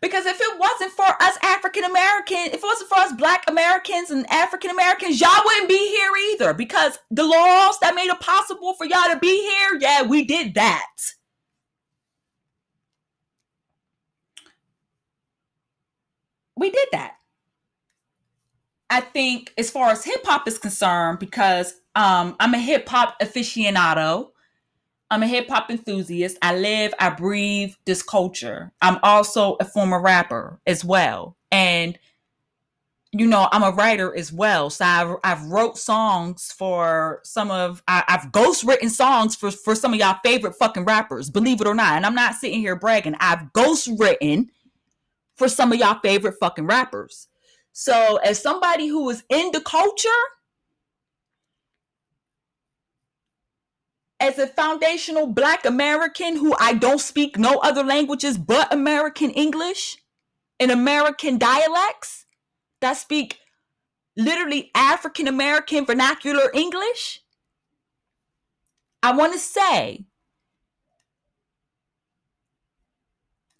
[0.00, 4.10] Because if it wasn't for us African Americans, if it wasn't for us Black Americans
[4.10, 6.54] and African Americans, y'all wouldn't be here either.
[6.54, 10.54] Because the laws that made it possible for y'all to be here, yeah, we did
[10.54, 10.86] that.
[16.56, 17.15] We did that.
[18.90, 23.20] I think as far as hip hop is concerned, because um, I'm a hip hop
[23.20, 24.30] aficionado,
[25.10, 26.36] I'm a hip hop enthusiast.
[26.42, 28.72] I live, I breathe this culture.
[28.82, 31.36] I'm also a former rapper as well.
[31.52, 31.98] And
[33.12, 34.68] you know, I'm a writer as well.
[34.68, 39.74] So I've, I've wrote songs for some of, I, I've ghost written songs for, for
[39.74, 41.96] some of y'all favorite fucking rappers, believe it or not.
[41.96, 43.14] And I'm not sitting here bragging.
[43.18, 44.50] I've ghost written
[45.36, 47.28] for some of y'all favorite fucking rappers.
[47.78, 50.08] So as somebody who is in the culture,
[54.18, 59.98] as a foundational black American who I don't speak no other languages but American English
[60.58, 62.24] and American dialects,
[62.80, 63.40] that speak
[64.16, 67.20] literally African American vernacular English,
[69.02, 70.06] I want to say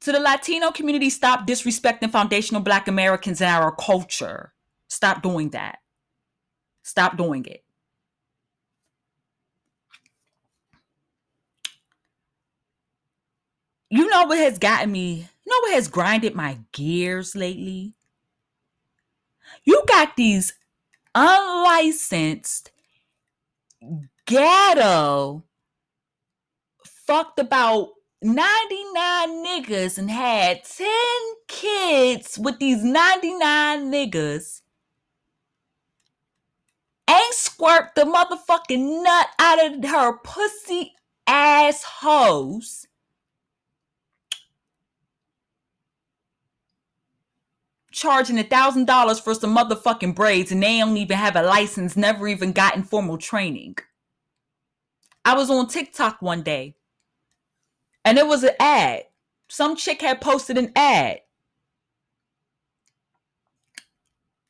[0.07, 4.53] to the Latino community stop disrespecting foundational Black Americans and our culture.
[4.87, 5.81] Stop doing that.
[6.85, 7.65] Stop doing it.
[13.91, 17.95] You know what has gotten me, you know what has grinded my gears lately?
[19.65, 20.55] You got these
[21.17, 22.71] unlicensed,
[24.25, 25.43] ghetto,
[26.85, 27.89] fucked about
[28.23, 30.89] 99 niggas and had 10
[31.49, 34.63] kids with these 99 niggas.
[37.09, 40.95] Ain't squirt the motherfucking nut out of her pussy
[41.27, 42.87] ass hoes
[47.97, 51.97] charging a thousand dollars for some motherfucking braids and they don't even have a license,
[51.97, 53.77] never even gotten formal training.
[55.25, 56.76] I was on TikTok one day
[58.07, 59.05] and it was an ad.
[59.51, 61.21] Some chick had posted an ad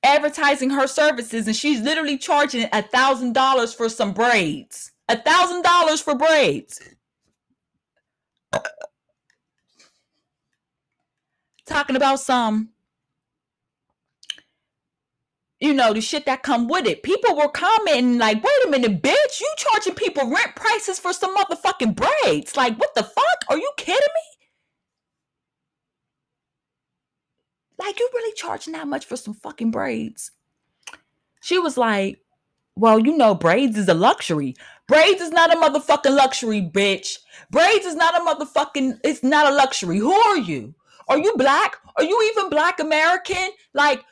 [0.04, 4.92] advertising her services and she's literally charging a thousand dollars for some braids.
[5.08, 6.80] A thousand dollars for braids.
[11.66, 12.70] Talking about some
[15.60, 17.02] you know, the shit that come with it.
[17.02, 21.34] People were commenting like, wait a minute, bitch, you charging people rent prices for some
[21.36, 22.56] motherfucking braids.
[22.56, 23.44] Like, what the fuck?
[23.48, 24.36] Are you kidding me?
[27.78, 30.30] Like, you really charging that much for some fucking braids?
[31.40, 32.20] She was like,
[32.74, 34.54] well, you know, braids is a luxury.
[34.88, 37.18] Braids is not a motherfucking luxury, bitch.
[37.50, 39.98] Braids is not a motherfucking, it's not a luxury.
[39.98, 40.74] Who are you?
[41.08, 41.76] Are you black?
[41.96, 43.50] Are you even black American?
[43.72, 44.04] Like,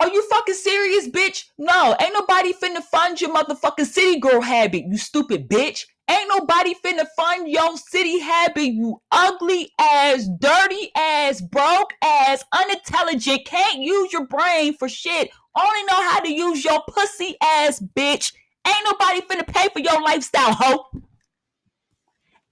[0.00, 1.44] are you fucking serious, bitch?
[1.56, 5.86] No, ain't nobody finna fund your motherfucking city girl habit, you stupid bitch.
[6.10, 13.46] Ain't nobody finna fund your city habit, you ugly ass, dirty ass, broke ass, unintelligent,
[13.46, 15.30] can't use your brain for shit.
[15.56, 18.34] Only know how to use your pussy ass bitch.
[18.66, 20.86] Ain't nobody finna pay for your lifestyle, hoe.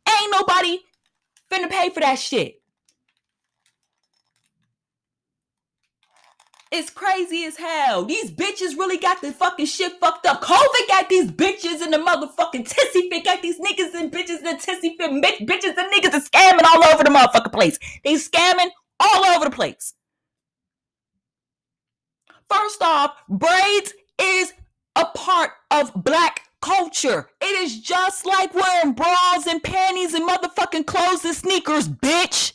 [0.09, 0.79] Ain't nobody
[1.53, 2.62] finna pay for that shit.
[6.75, 8.03] It's crazy as hell.
[8.03, 10.41] These bitches really got the fucking shit fucked up.
[10.41, 13.25] COVID got these bitches in the motherfucking tissy fit.
[13.27, 15.47] Got these niggas and bitches in the tissy fit.
[15.47, 17.79] Bitches and niggas are scamming all over the motherfucking place.
[18.05, 19.93] They scamming all over the place.
[22.49, 24.55] First off, braids is
[24.97, 27.29] a part of black culture.
[27.43, 32.55] It is just like wearing bras and panties and motherfucking clothes and sneakers, bitch.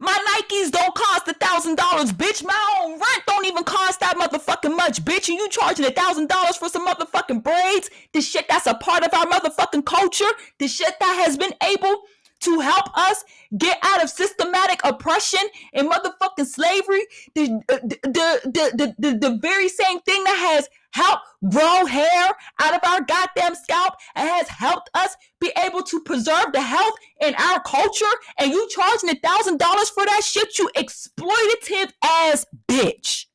[0.00, 2.44] My Nikes don't cost a thousand dollars, bitch.
[2.44, 5.28] My own rent don't even cost that motherfucking much, bitch.
[5.28, 7.90] And you charging a thousand dollars for some motherfucking braids?
[8.12, 10.30] The shit that's a part of our motherfucking culture.
[10.60, 12.02] The shit that has been able
[12.40, 13.24] to help us
[13.56, 15.40] get out of systematic oppression
[15.72, 17.02] and motherfucking slavery.
[17.34, 22.74] The the the the, the, the very same thing that has helped grow hair out
[22.74, 27.34] of our goddamn scalp and has helped us be able to preserve the health in
[27.34, 28.04] our culture.
[28.38, 33.27] And you charging a thousand dollars for that shit, you exploitative ass bitch.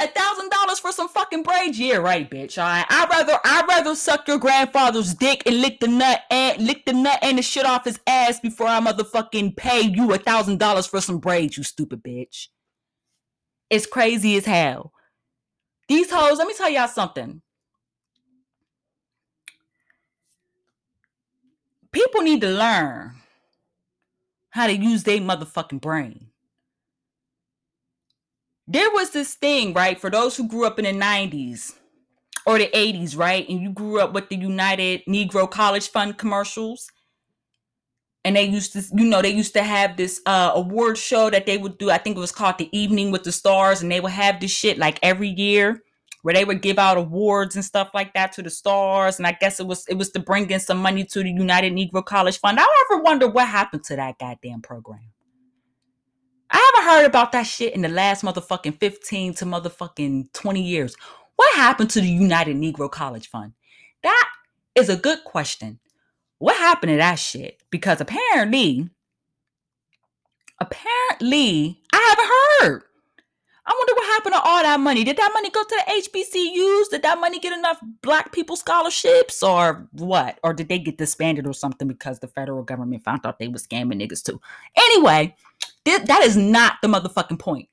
[0.00, 1.78] A thousand dollars for some fucking braids?
[1.78, 2.56] Yeah, right, bitch.
[2.56, 2.86] All right.
[2.88, 6.94] I'd rather I'd rather suck your grandfather's dick and lick the nut and lick the
[6.94, 10.86] nut and the shit off his ass before I motherfucking pay you a thousand dollars
[10.86, 12.48] for some braids, you stupid bitch.
[13.68, 14.92] It's crazy as hell.
[15.88, 17.42] These hoes, let me tell y'all something.
[21.92, 23.16] People need to learn
[24.50, 26.29] how to use their motherfucking brain
[28.70, 30.00] there was this thing, right?
[30.00, 31.74] For those who grew up in the 90s
[32.46, 33.46] or the 80s, right?
[33.48, 36.88] And you grew up with the United Negro College Fund commercials.
[38.24, 41.46] And they used to, you know, they used to have this uh award show that
[41.46, 41.90] they would do.
[41.90, 43.82] I think it was called The Evening with the Stars.
[43.82, 45.82] And they would have this shit like every year
[46.22, 49.18] where they would give out awards and stuff like that to the stars.
[49.18, 51.72] And I guess it was it was to bring in some money to the United
[51.72, 52.60] Negro College Fund.
[52.60, 55.10] I ever wonder what happened to that goddamn program.
[56.90, 60.96] Heard about that shit in the last motherfucking 15 to motherfucking 20 years.
[61.36, 63.52] What happened to the United Negro College Fund?
[64.02, 64.28] That
[64.74, 65.78] is a good question.
[66.38, 67.62] What happened to that shit?
[67.70, 68.90] Because apparently,
[70.58, 72.82] apparently, I haven't heard.
[73.66, 75.04] I wonder what happened to all that money.
[75.04, 76.90] Did that money go to the HBCUs?
[76.90, 80.40] Did that money get enough black people scholarships or what?
[80.42, 83.64] Or did they get disbanded or something because the federal government found out they was
[83.64, 84.40] scamming niggas too?
[84.76, 85.36] Anyway,
[85.90, 87.68] th- that is not the motherfucking point.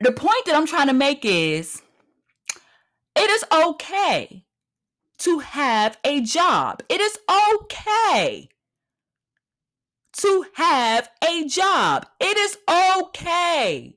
[0.00, 1.82] The point that I'm trying to make is
[3.16, 4.44] it is okay
[5.20, 6.82] to have a job.
[6.88, 7.18] It is
[7.64, 8.48] okay
[10.14, 12.06] to have a job.
[12.20, 13.96] It is okay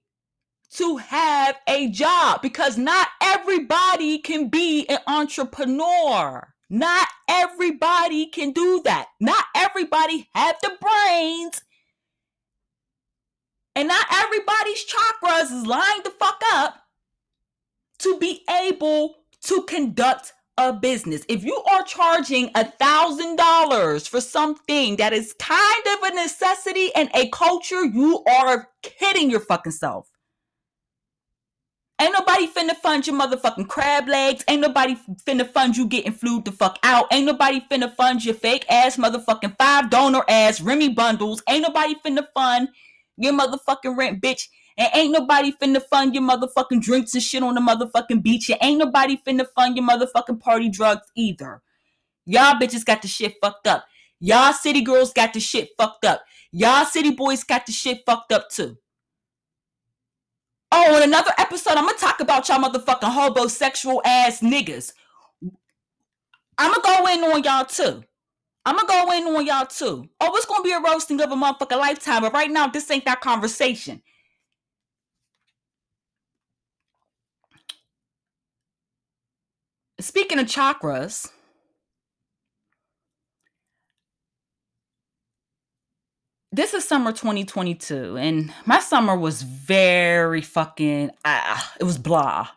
[0.76, 6.54] to have a job because not everybody can be an entrepreneur.
[6.70, 9.08] Not everybody can do that.
[9.20, 11.62] Not everybody have the brains.
[13.76, 16.76] And not everybody's chakras is lined the fuck up
[18.00, 21.24] to be able to conduct a business.
[21.30, 26.94] If you are charging a thousand dollars for something that is kind of a necessity
[26.96, 30.09] and a culture, you are kidding your fucking self.
[32.02, 34.43] Ain't nobody finna fund your motherfucking crab legs.
[34.47, 34.95] Ain't nobody
[35.28, 37.08] finna fund you getting flued the fuck out.
[37.12, 41.43] Ain't nobody finna fund your fake ass motherfucking five donor ass Remy bundles.
[41.50, 42.70] Ain't nobody finna fund
[43.18, 44.47] your motherfucking rent, bitch.
[44.78, 48.50] And ain't nobody finna fund your motherfucking drinks and shit on the motherfucking beach.
[48.50, 51.62] And ain't nobody finna fund your motherfucking party drugs either.
[52.26, 53.86] Y'all bitches got the shit fucked up.
[54.22, 56.24] Y'all city girls got the shit fucked up.
[56.52, 58.78] Y'all city boys got the shit fucked up too.
[60.72, 64.94] Oh, in another episode, I'm gonna talk about y'all motherfucking homosexual ass niggas.
[66.58, 68.04] I'm gonna go in on y'all too.
[68.66, 70.08] I'm gonna go in on y'all too.
[70.20, 73.06] Oh, it's gonna be a roasting of a motherfucking lifetime, but right now, this ain't
[73.06, 74.02] that conversation.
[80.00, 81.30] Speaking of chakras,
[86.52, 92.47] this is summer 2022, and my summer was very fucking, ah, it was blah.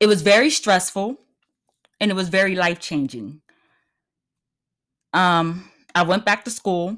[0.00, 1.16] It was very stressful
[2.00, 3.40] and it was very life changing.
[5.12, 6.96] Um, I went back to school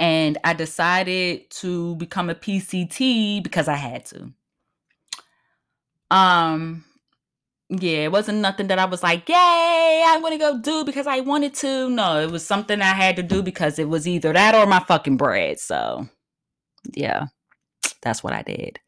[0.00, 4.32] and I decided to become a PCT because I had to.
[6.10, 6.84] Um,
[7.68, 11.20] yeah, it wasn't nothing that I was like, yay, I'm gonna go do because I
[11.20, 11.88] wanted to.
[11.90, 14.80] No, it was something I had to do because it was either that or my
[14.80, 15.58] fucking bread.
[15.60, 16.08] So,
[16.94, 17.26] yeah,
[18.02, 18.80] that's what I did.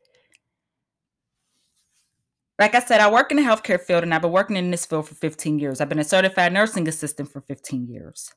[2.59, 4.87] Like I said, I work in the healthcare field and I've been working in this
[4.87, 5.81] field for 15 years.
[5.81, 8.33] I've been a certified nursing assistant for 15 years.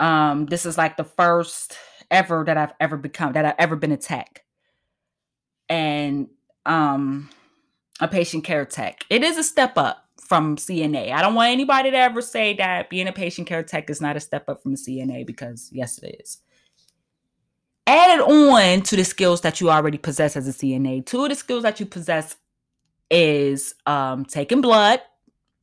[0.00, 1.78] Um, this is like the first
[2.10, 4.44] ever that I've ever become, that I've ever been a tech.
[5.68, 6.28] And
[6.66, 7.30] um
[8.00, 9.04] a patient care tech.
[9.10, 11.12] It is a step up from CNA.
[11.12, 14.16] I don't want anybody to ever say that being a patient care tech is not
[14.16, 16.38] a step up from a CNA because yes, it is.
[17.86, 21.36] Added on to the skills that you already possess as a CNA, two of the
[21.36, 22.36] skills that you possess
[23.10, 25.00] is um, taking blood.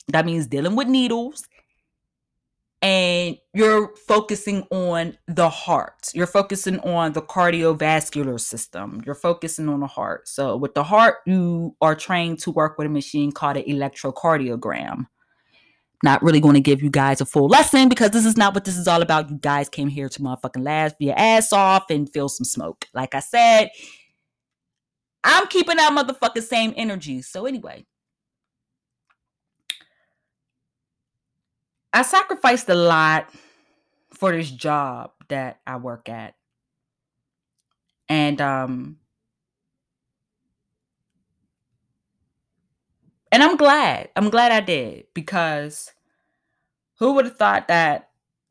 [0.08, 1.48] That means dealing with needles
[2.84, 6.12] and you're focusing on the heart.
[6.14, 9.02] You're focusing on the cardiovascular system.
[9.06, 10.28] You're focusing on the heart.
[10.28, 15.08] So, with the heart, you are trained to work with a machine called an electrocardiogram.
[16.04, 18.66] Not really going to give you guys a full lesson because this is not what
[18.66, 19.30] this is all about.
[19.30, 22.86] You guys came here to motherfucking laugh your ass off and feel some smoke.
[22.94, 23.70] Like I said,
[25.24, 27.22] I'm keeping that motherfucking same energy.
[27.22, 27.86] So, anyway,
[31.94, 33.30] I sacrificed a lot
[34.14, 36.36] for this job that I work at.
[38.10, 38.98] And um
[43.32, 44.10] and I'm glad.
[44.16, 45.92] I'm glad I did because
[47.00, 48.10] who would have thought that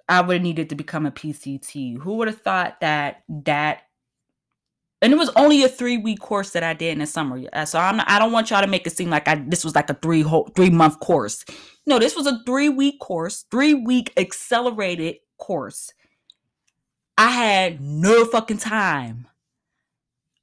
[0.09, 1.99] I would have needed to become a PCT?
[1.99, 3.83] Who would have thought that that
[5.03, 7.43] and it was only a three week course that I did in the summer.
[7.67, 9.91] So I'm I don't want y'all to make it seem like I this was like
[9.91, 11.45] a three whole three month course.
[11.87, 15.93] No, this was a three week course, three week accelerated course.
[17.19, 19.27] I had no fucking time.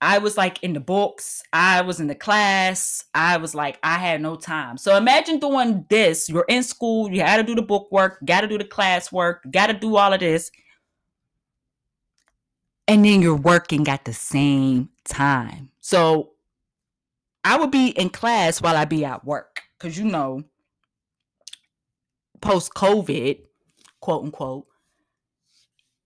[0.01, 3.97] I was like in the books, I was in the class, I was like, I
[3.97, 4.77] had no time.
[4.77, 6.29] So imagine doing this.
[6.29, 9.11] You're in school, you had to do the book work, got to do the class
[9.11, 10.51] work, got to do all of this
[12.89, 15.69] and then you're working at the same time.
[15.79, 16.31] So
[17.43, 20.43] I would be in class while I be at work because you know,
[22.41, 23.41] post COVID,
[24.01, 24.65] quote unquote,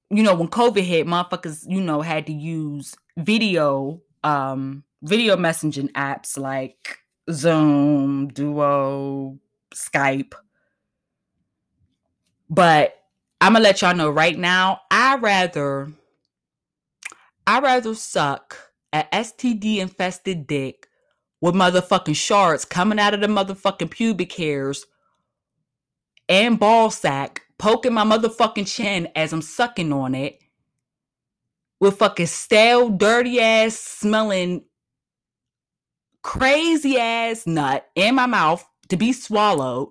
[0.10, 5.90] you know, when COVID hit, motherfuckers, you know, had to use video, um, video messaging
[5.94, 7.00] apps like
[7.32, 9.40] Zoom, Duo,
[9.74, 10.34] Skype.
[12.50, 13.00] But
[13.40, 15.94] I'm gonna let y'all know right now, I rather
[17.46, 18.58] I rather suck
[18.92, 20.88] at STD infested dick
[21.42, 24.86] with motherfucking shards coming out of the motherfucking pubic hairs
[26.30, 30.40] and ball sack poking my motherfucking chin as I'm sucking on it
[31.80, 34.64] with fucking stale, dirty ass smelling
[36.22, 39.90] crazy ass nut in my mouth to be swallowed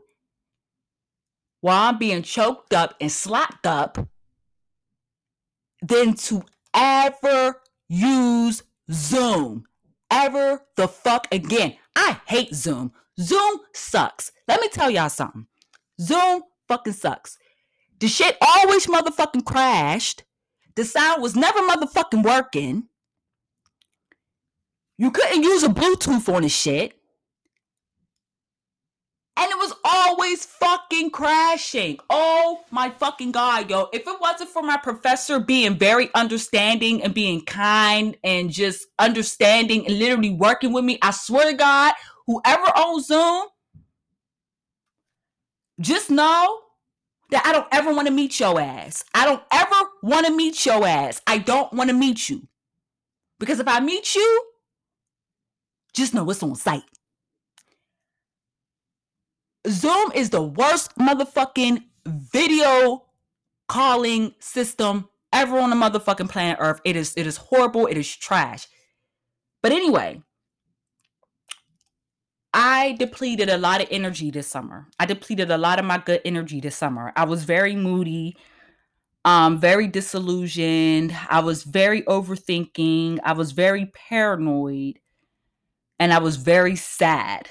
[1.60, 3.98] while I'm being choked up and slapped up
[5.82, 6.42] than to
[6.74, 9.64] ever use Zoom.
[10.10, 11.76] Ever the fuck again.
[11.96, 12.92] I hate Zoom.
[13.18, 14.32] Zoom sucks.
[14.48, 15.46] Let me tell y'all something.
[16.00, 17.38] Zoom fucking sucks.
[18.00, 20.24] The shit always motherfucking crashed.
[20.74, 22.84] The sound was never motherfucking working.
[24.98, 26.94] You couldn't use a Bluetooth on the shit.
[29.36, 31.98] And it was always fucking crashing.
[32.10, 33.88] Oh my fucking God, yo.
[33.92, 39.86] If it wasn't for my professor being very understanding and being kind and just understanding
[39.86, 41.94] and literally working with me, I swear to God,
[42.26, 43.46] whoever owns Zoom,
[45.80, 46.60] just know
[47.30, 49.02] that I don't ever want to meet your ass.
[49.14, 51.22] I don't ever want to meet your ass.
[51.26, 52.46] I don't want to meet you.
[53.40, 54.44] Because if I meet you,
[55.94, 56.84] just know it's on sight.
[59.68, 63.04] Zoom is the worst motherfucking video
[63.68, 66.80] calling system ever on the motherfucking planet Earth.
[66.84, 67.86] It is it is horrible.
[67.86, 68.66] It is trash.
[69.62, 70.22] But anyway,
[72.52, 74.88] I depleted a lot of energy this summer.
[74.98, 77.12] I depleted a lot of my good energy this summer.
[77.16, 78.36] I was very moody,
[79.24, 81.16] um, very disillusioned.
[81.28, 83.20] I was very overthinking.
[83.22, 84.98] I was very paranoid.
[86.00, 87.48] And I was very sad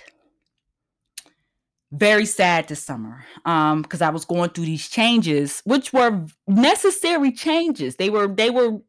[1.91, 7.31] very sad this summer um because i was going through these changes which were necessary
[7.31, 7.97] changes.
[7.97, 8.79] They were they were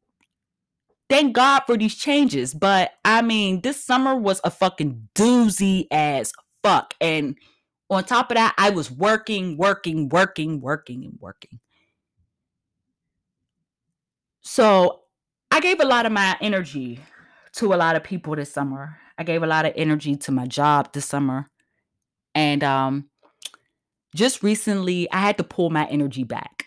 [1.11, 6.33] thank god for these changes but i mean this summer was a fucking doozy as
[6.63, 7.37] fuck and
[7.91, 11.59] on top of that i was working working working working and working.
[14.43, 15.01] So
[15.51, 17.01] i gave a lot of my energy
[17.55, 18.97] to a lot of people this summer.
[19.19, 21.51] I gave a lot of energy to my job this summer
[22.35, 23.09] and um,
[24.15, 26.67] just recently, I had to pull my energy back.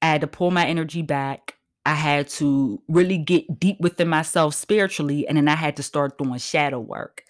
[0.00, 1.56] I had to pull my energy back.
[1.84, 6.18] I had to really get deep within myself spiritually, and then I had to start
[6.18, 7.24] doing shadow work.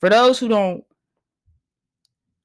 [0.00, 0.84] For those who don't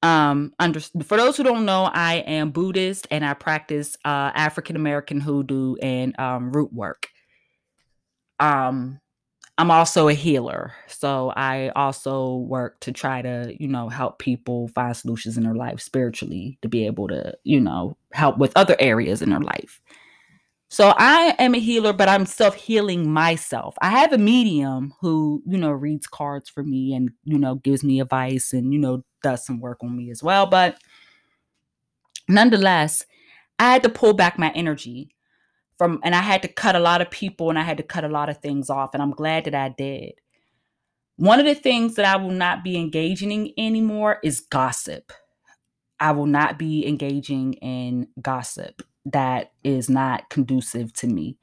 [0.02, 4.76] um under for those who don't know, I am Buddhist and I practice uh African
[4.76, 7.08] American hoodoo and um root work.
[8.38, 9.00] Um
[9.60, 10.72] I'm also a healer.
[10.86, 15.54] So I also work to try to, you know, help people find solutions in their
[15.54, 19.78] life spiritually to be able to, you know, help with other areas in their life.
[20.70, 23.74] So I am a healer, but I'm self healing myself.
[23.82, 27.84] I have a medium who, you know, reads cards for me and, you know, gives
[27.84, 30.46] me advice and, you know, does some work on me as well.
[30.46, 30.78] But
[32.28, 33.04] nonetheless,
[33.58, 35.14] I had to pull back my energy
[35.80, 38.04] from and I had to cut a lot of people and I had to cut
[38.04, 40.12] a lot of things off and I'm glad that I did.
[41.16, 45.10] One of the things that I will not be engaging in anymore is gossip.
[45.98, 51.38] I will not be engaging in gossip that is not conducive to me.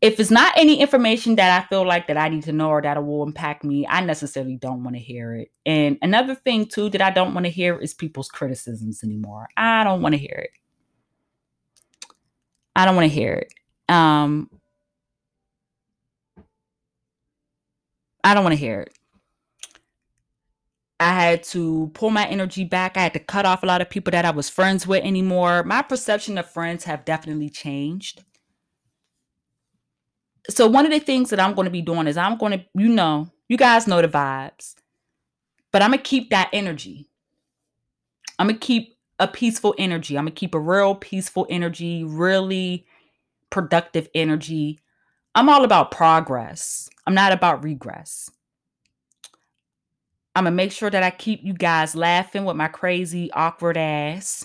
[0.00, 2.82] If it's not any information that I feel like that I need to know or
[2.82, 5.52] that will impact me, I necessarily don't want to hear it.
[5.64, 9.46] And another thing too that I don't want to hear is people's criticisms anymore.
[9.56, 10.50] I don't want to hear it.
[12.74, 13.52] I don't want to hear it.
[13.88, 14.50] Um,
[18.22, 18.92] I don't want to hear it.
[21.00, 22.96] I had to pull my energy back.
[22.96, 25.62] I had to cut off a lot of people that I was friends with anymore.
[25.62, 28.24] My perception of friends have definitely changed.
[30.50, 32.64] So one of the things that I'm going to be doing is I'm going to,
[32.74, 34.74] you know, you guys know the vibes.
[35.70, 37.08] But I'm going to keep that energy.
[38.38, 40.18] I'm going to keep a peaceful energy.
[40.18, 42.86] I'm going to keep a real peaceful energy, really
[43.50, 44.80] productive energy.
[45.34, 46.88] I'm all about progress.
[47.06, 48.30] I'm not about regress.
[50.34, 54.44] I'm gonna make sure that I keep you guys laughing with my crazy, awkward ass.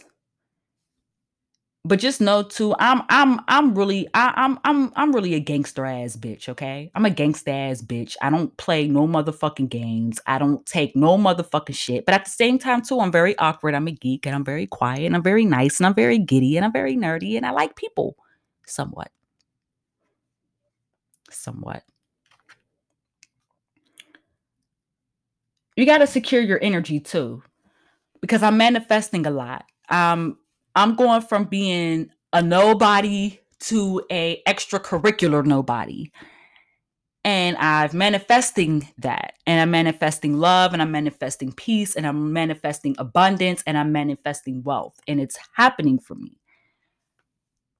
[1.85, 5.85] But just know too, I'm I'm I'm really I, I'm I'm I'm really a gangster
[5.85, 6.89] ass bitch, okay?
[6.95, 8.15] I'm a gangster ass bitch.
[8.21, 10.19] I don't play no motherfucking games.
[10.25, 12.05] I don't take no motherfucking shit.
[12.05, 13.75] But at the same time, too, I'm very awkward.
[13.75, 16.55] I'm a geek and I'm very quiet and I'm very nice and I'm very giddy
[16.55, 18.15] and I'm very nerdy and I like people.
[18.65, 19.11] Somewhat.
[21.29, 21.83] Somewhat.
[25.75, 27.41] You got to secure your energy too
[28.21, 29.65] because I'm manifesting a lot.
[29.89, 30.37] Um
[30.75, 36.11] I'm going from being a nobody to a extracurricular nobody
[37.23, 42.95] and i'm manifesting that and i'm manifesting love and i'm manifesting peace and i'm manifesting
[42.97, 46.37] abundance and i'm manifesting wealth and it's happening for me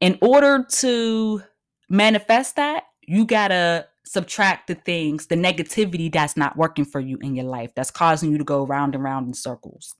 [0.04, 1.41] in order to
[1.89, 7.36] manifest that you gotta subtract the things the negativity that's not working for you in
[7.36, 9.95] your life that's causing you to go round and round in circles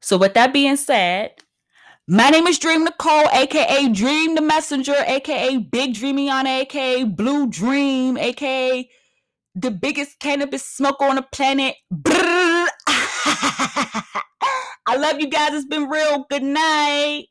[0.00, 1.30] so with that being said
[2.08, 8.18] my name is Dream Nicole, aka Dream the Messenger, aka Big Dreamiana, aka Blue Dream,
[8.18, 8.90] aka
[9.54, 11.76] the biggest cannabis smoker on the planet.
[14.84, 15.54] I love you guys.
[15.54, 16.26] It's been real.
[16.28, 17.26] Good night.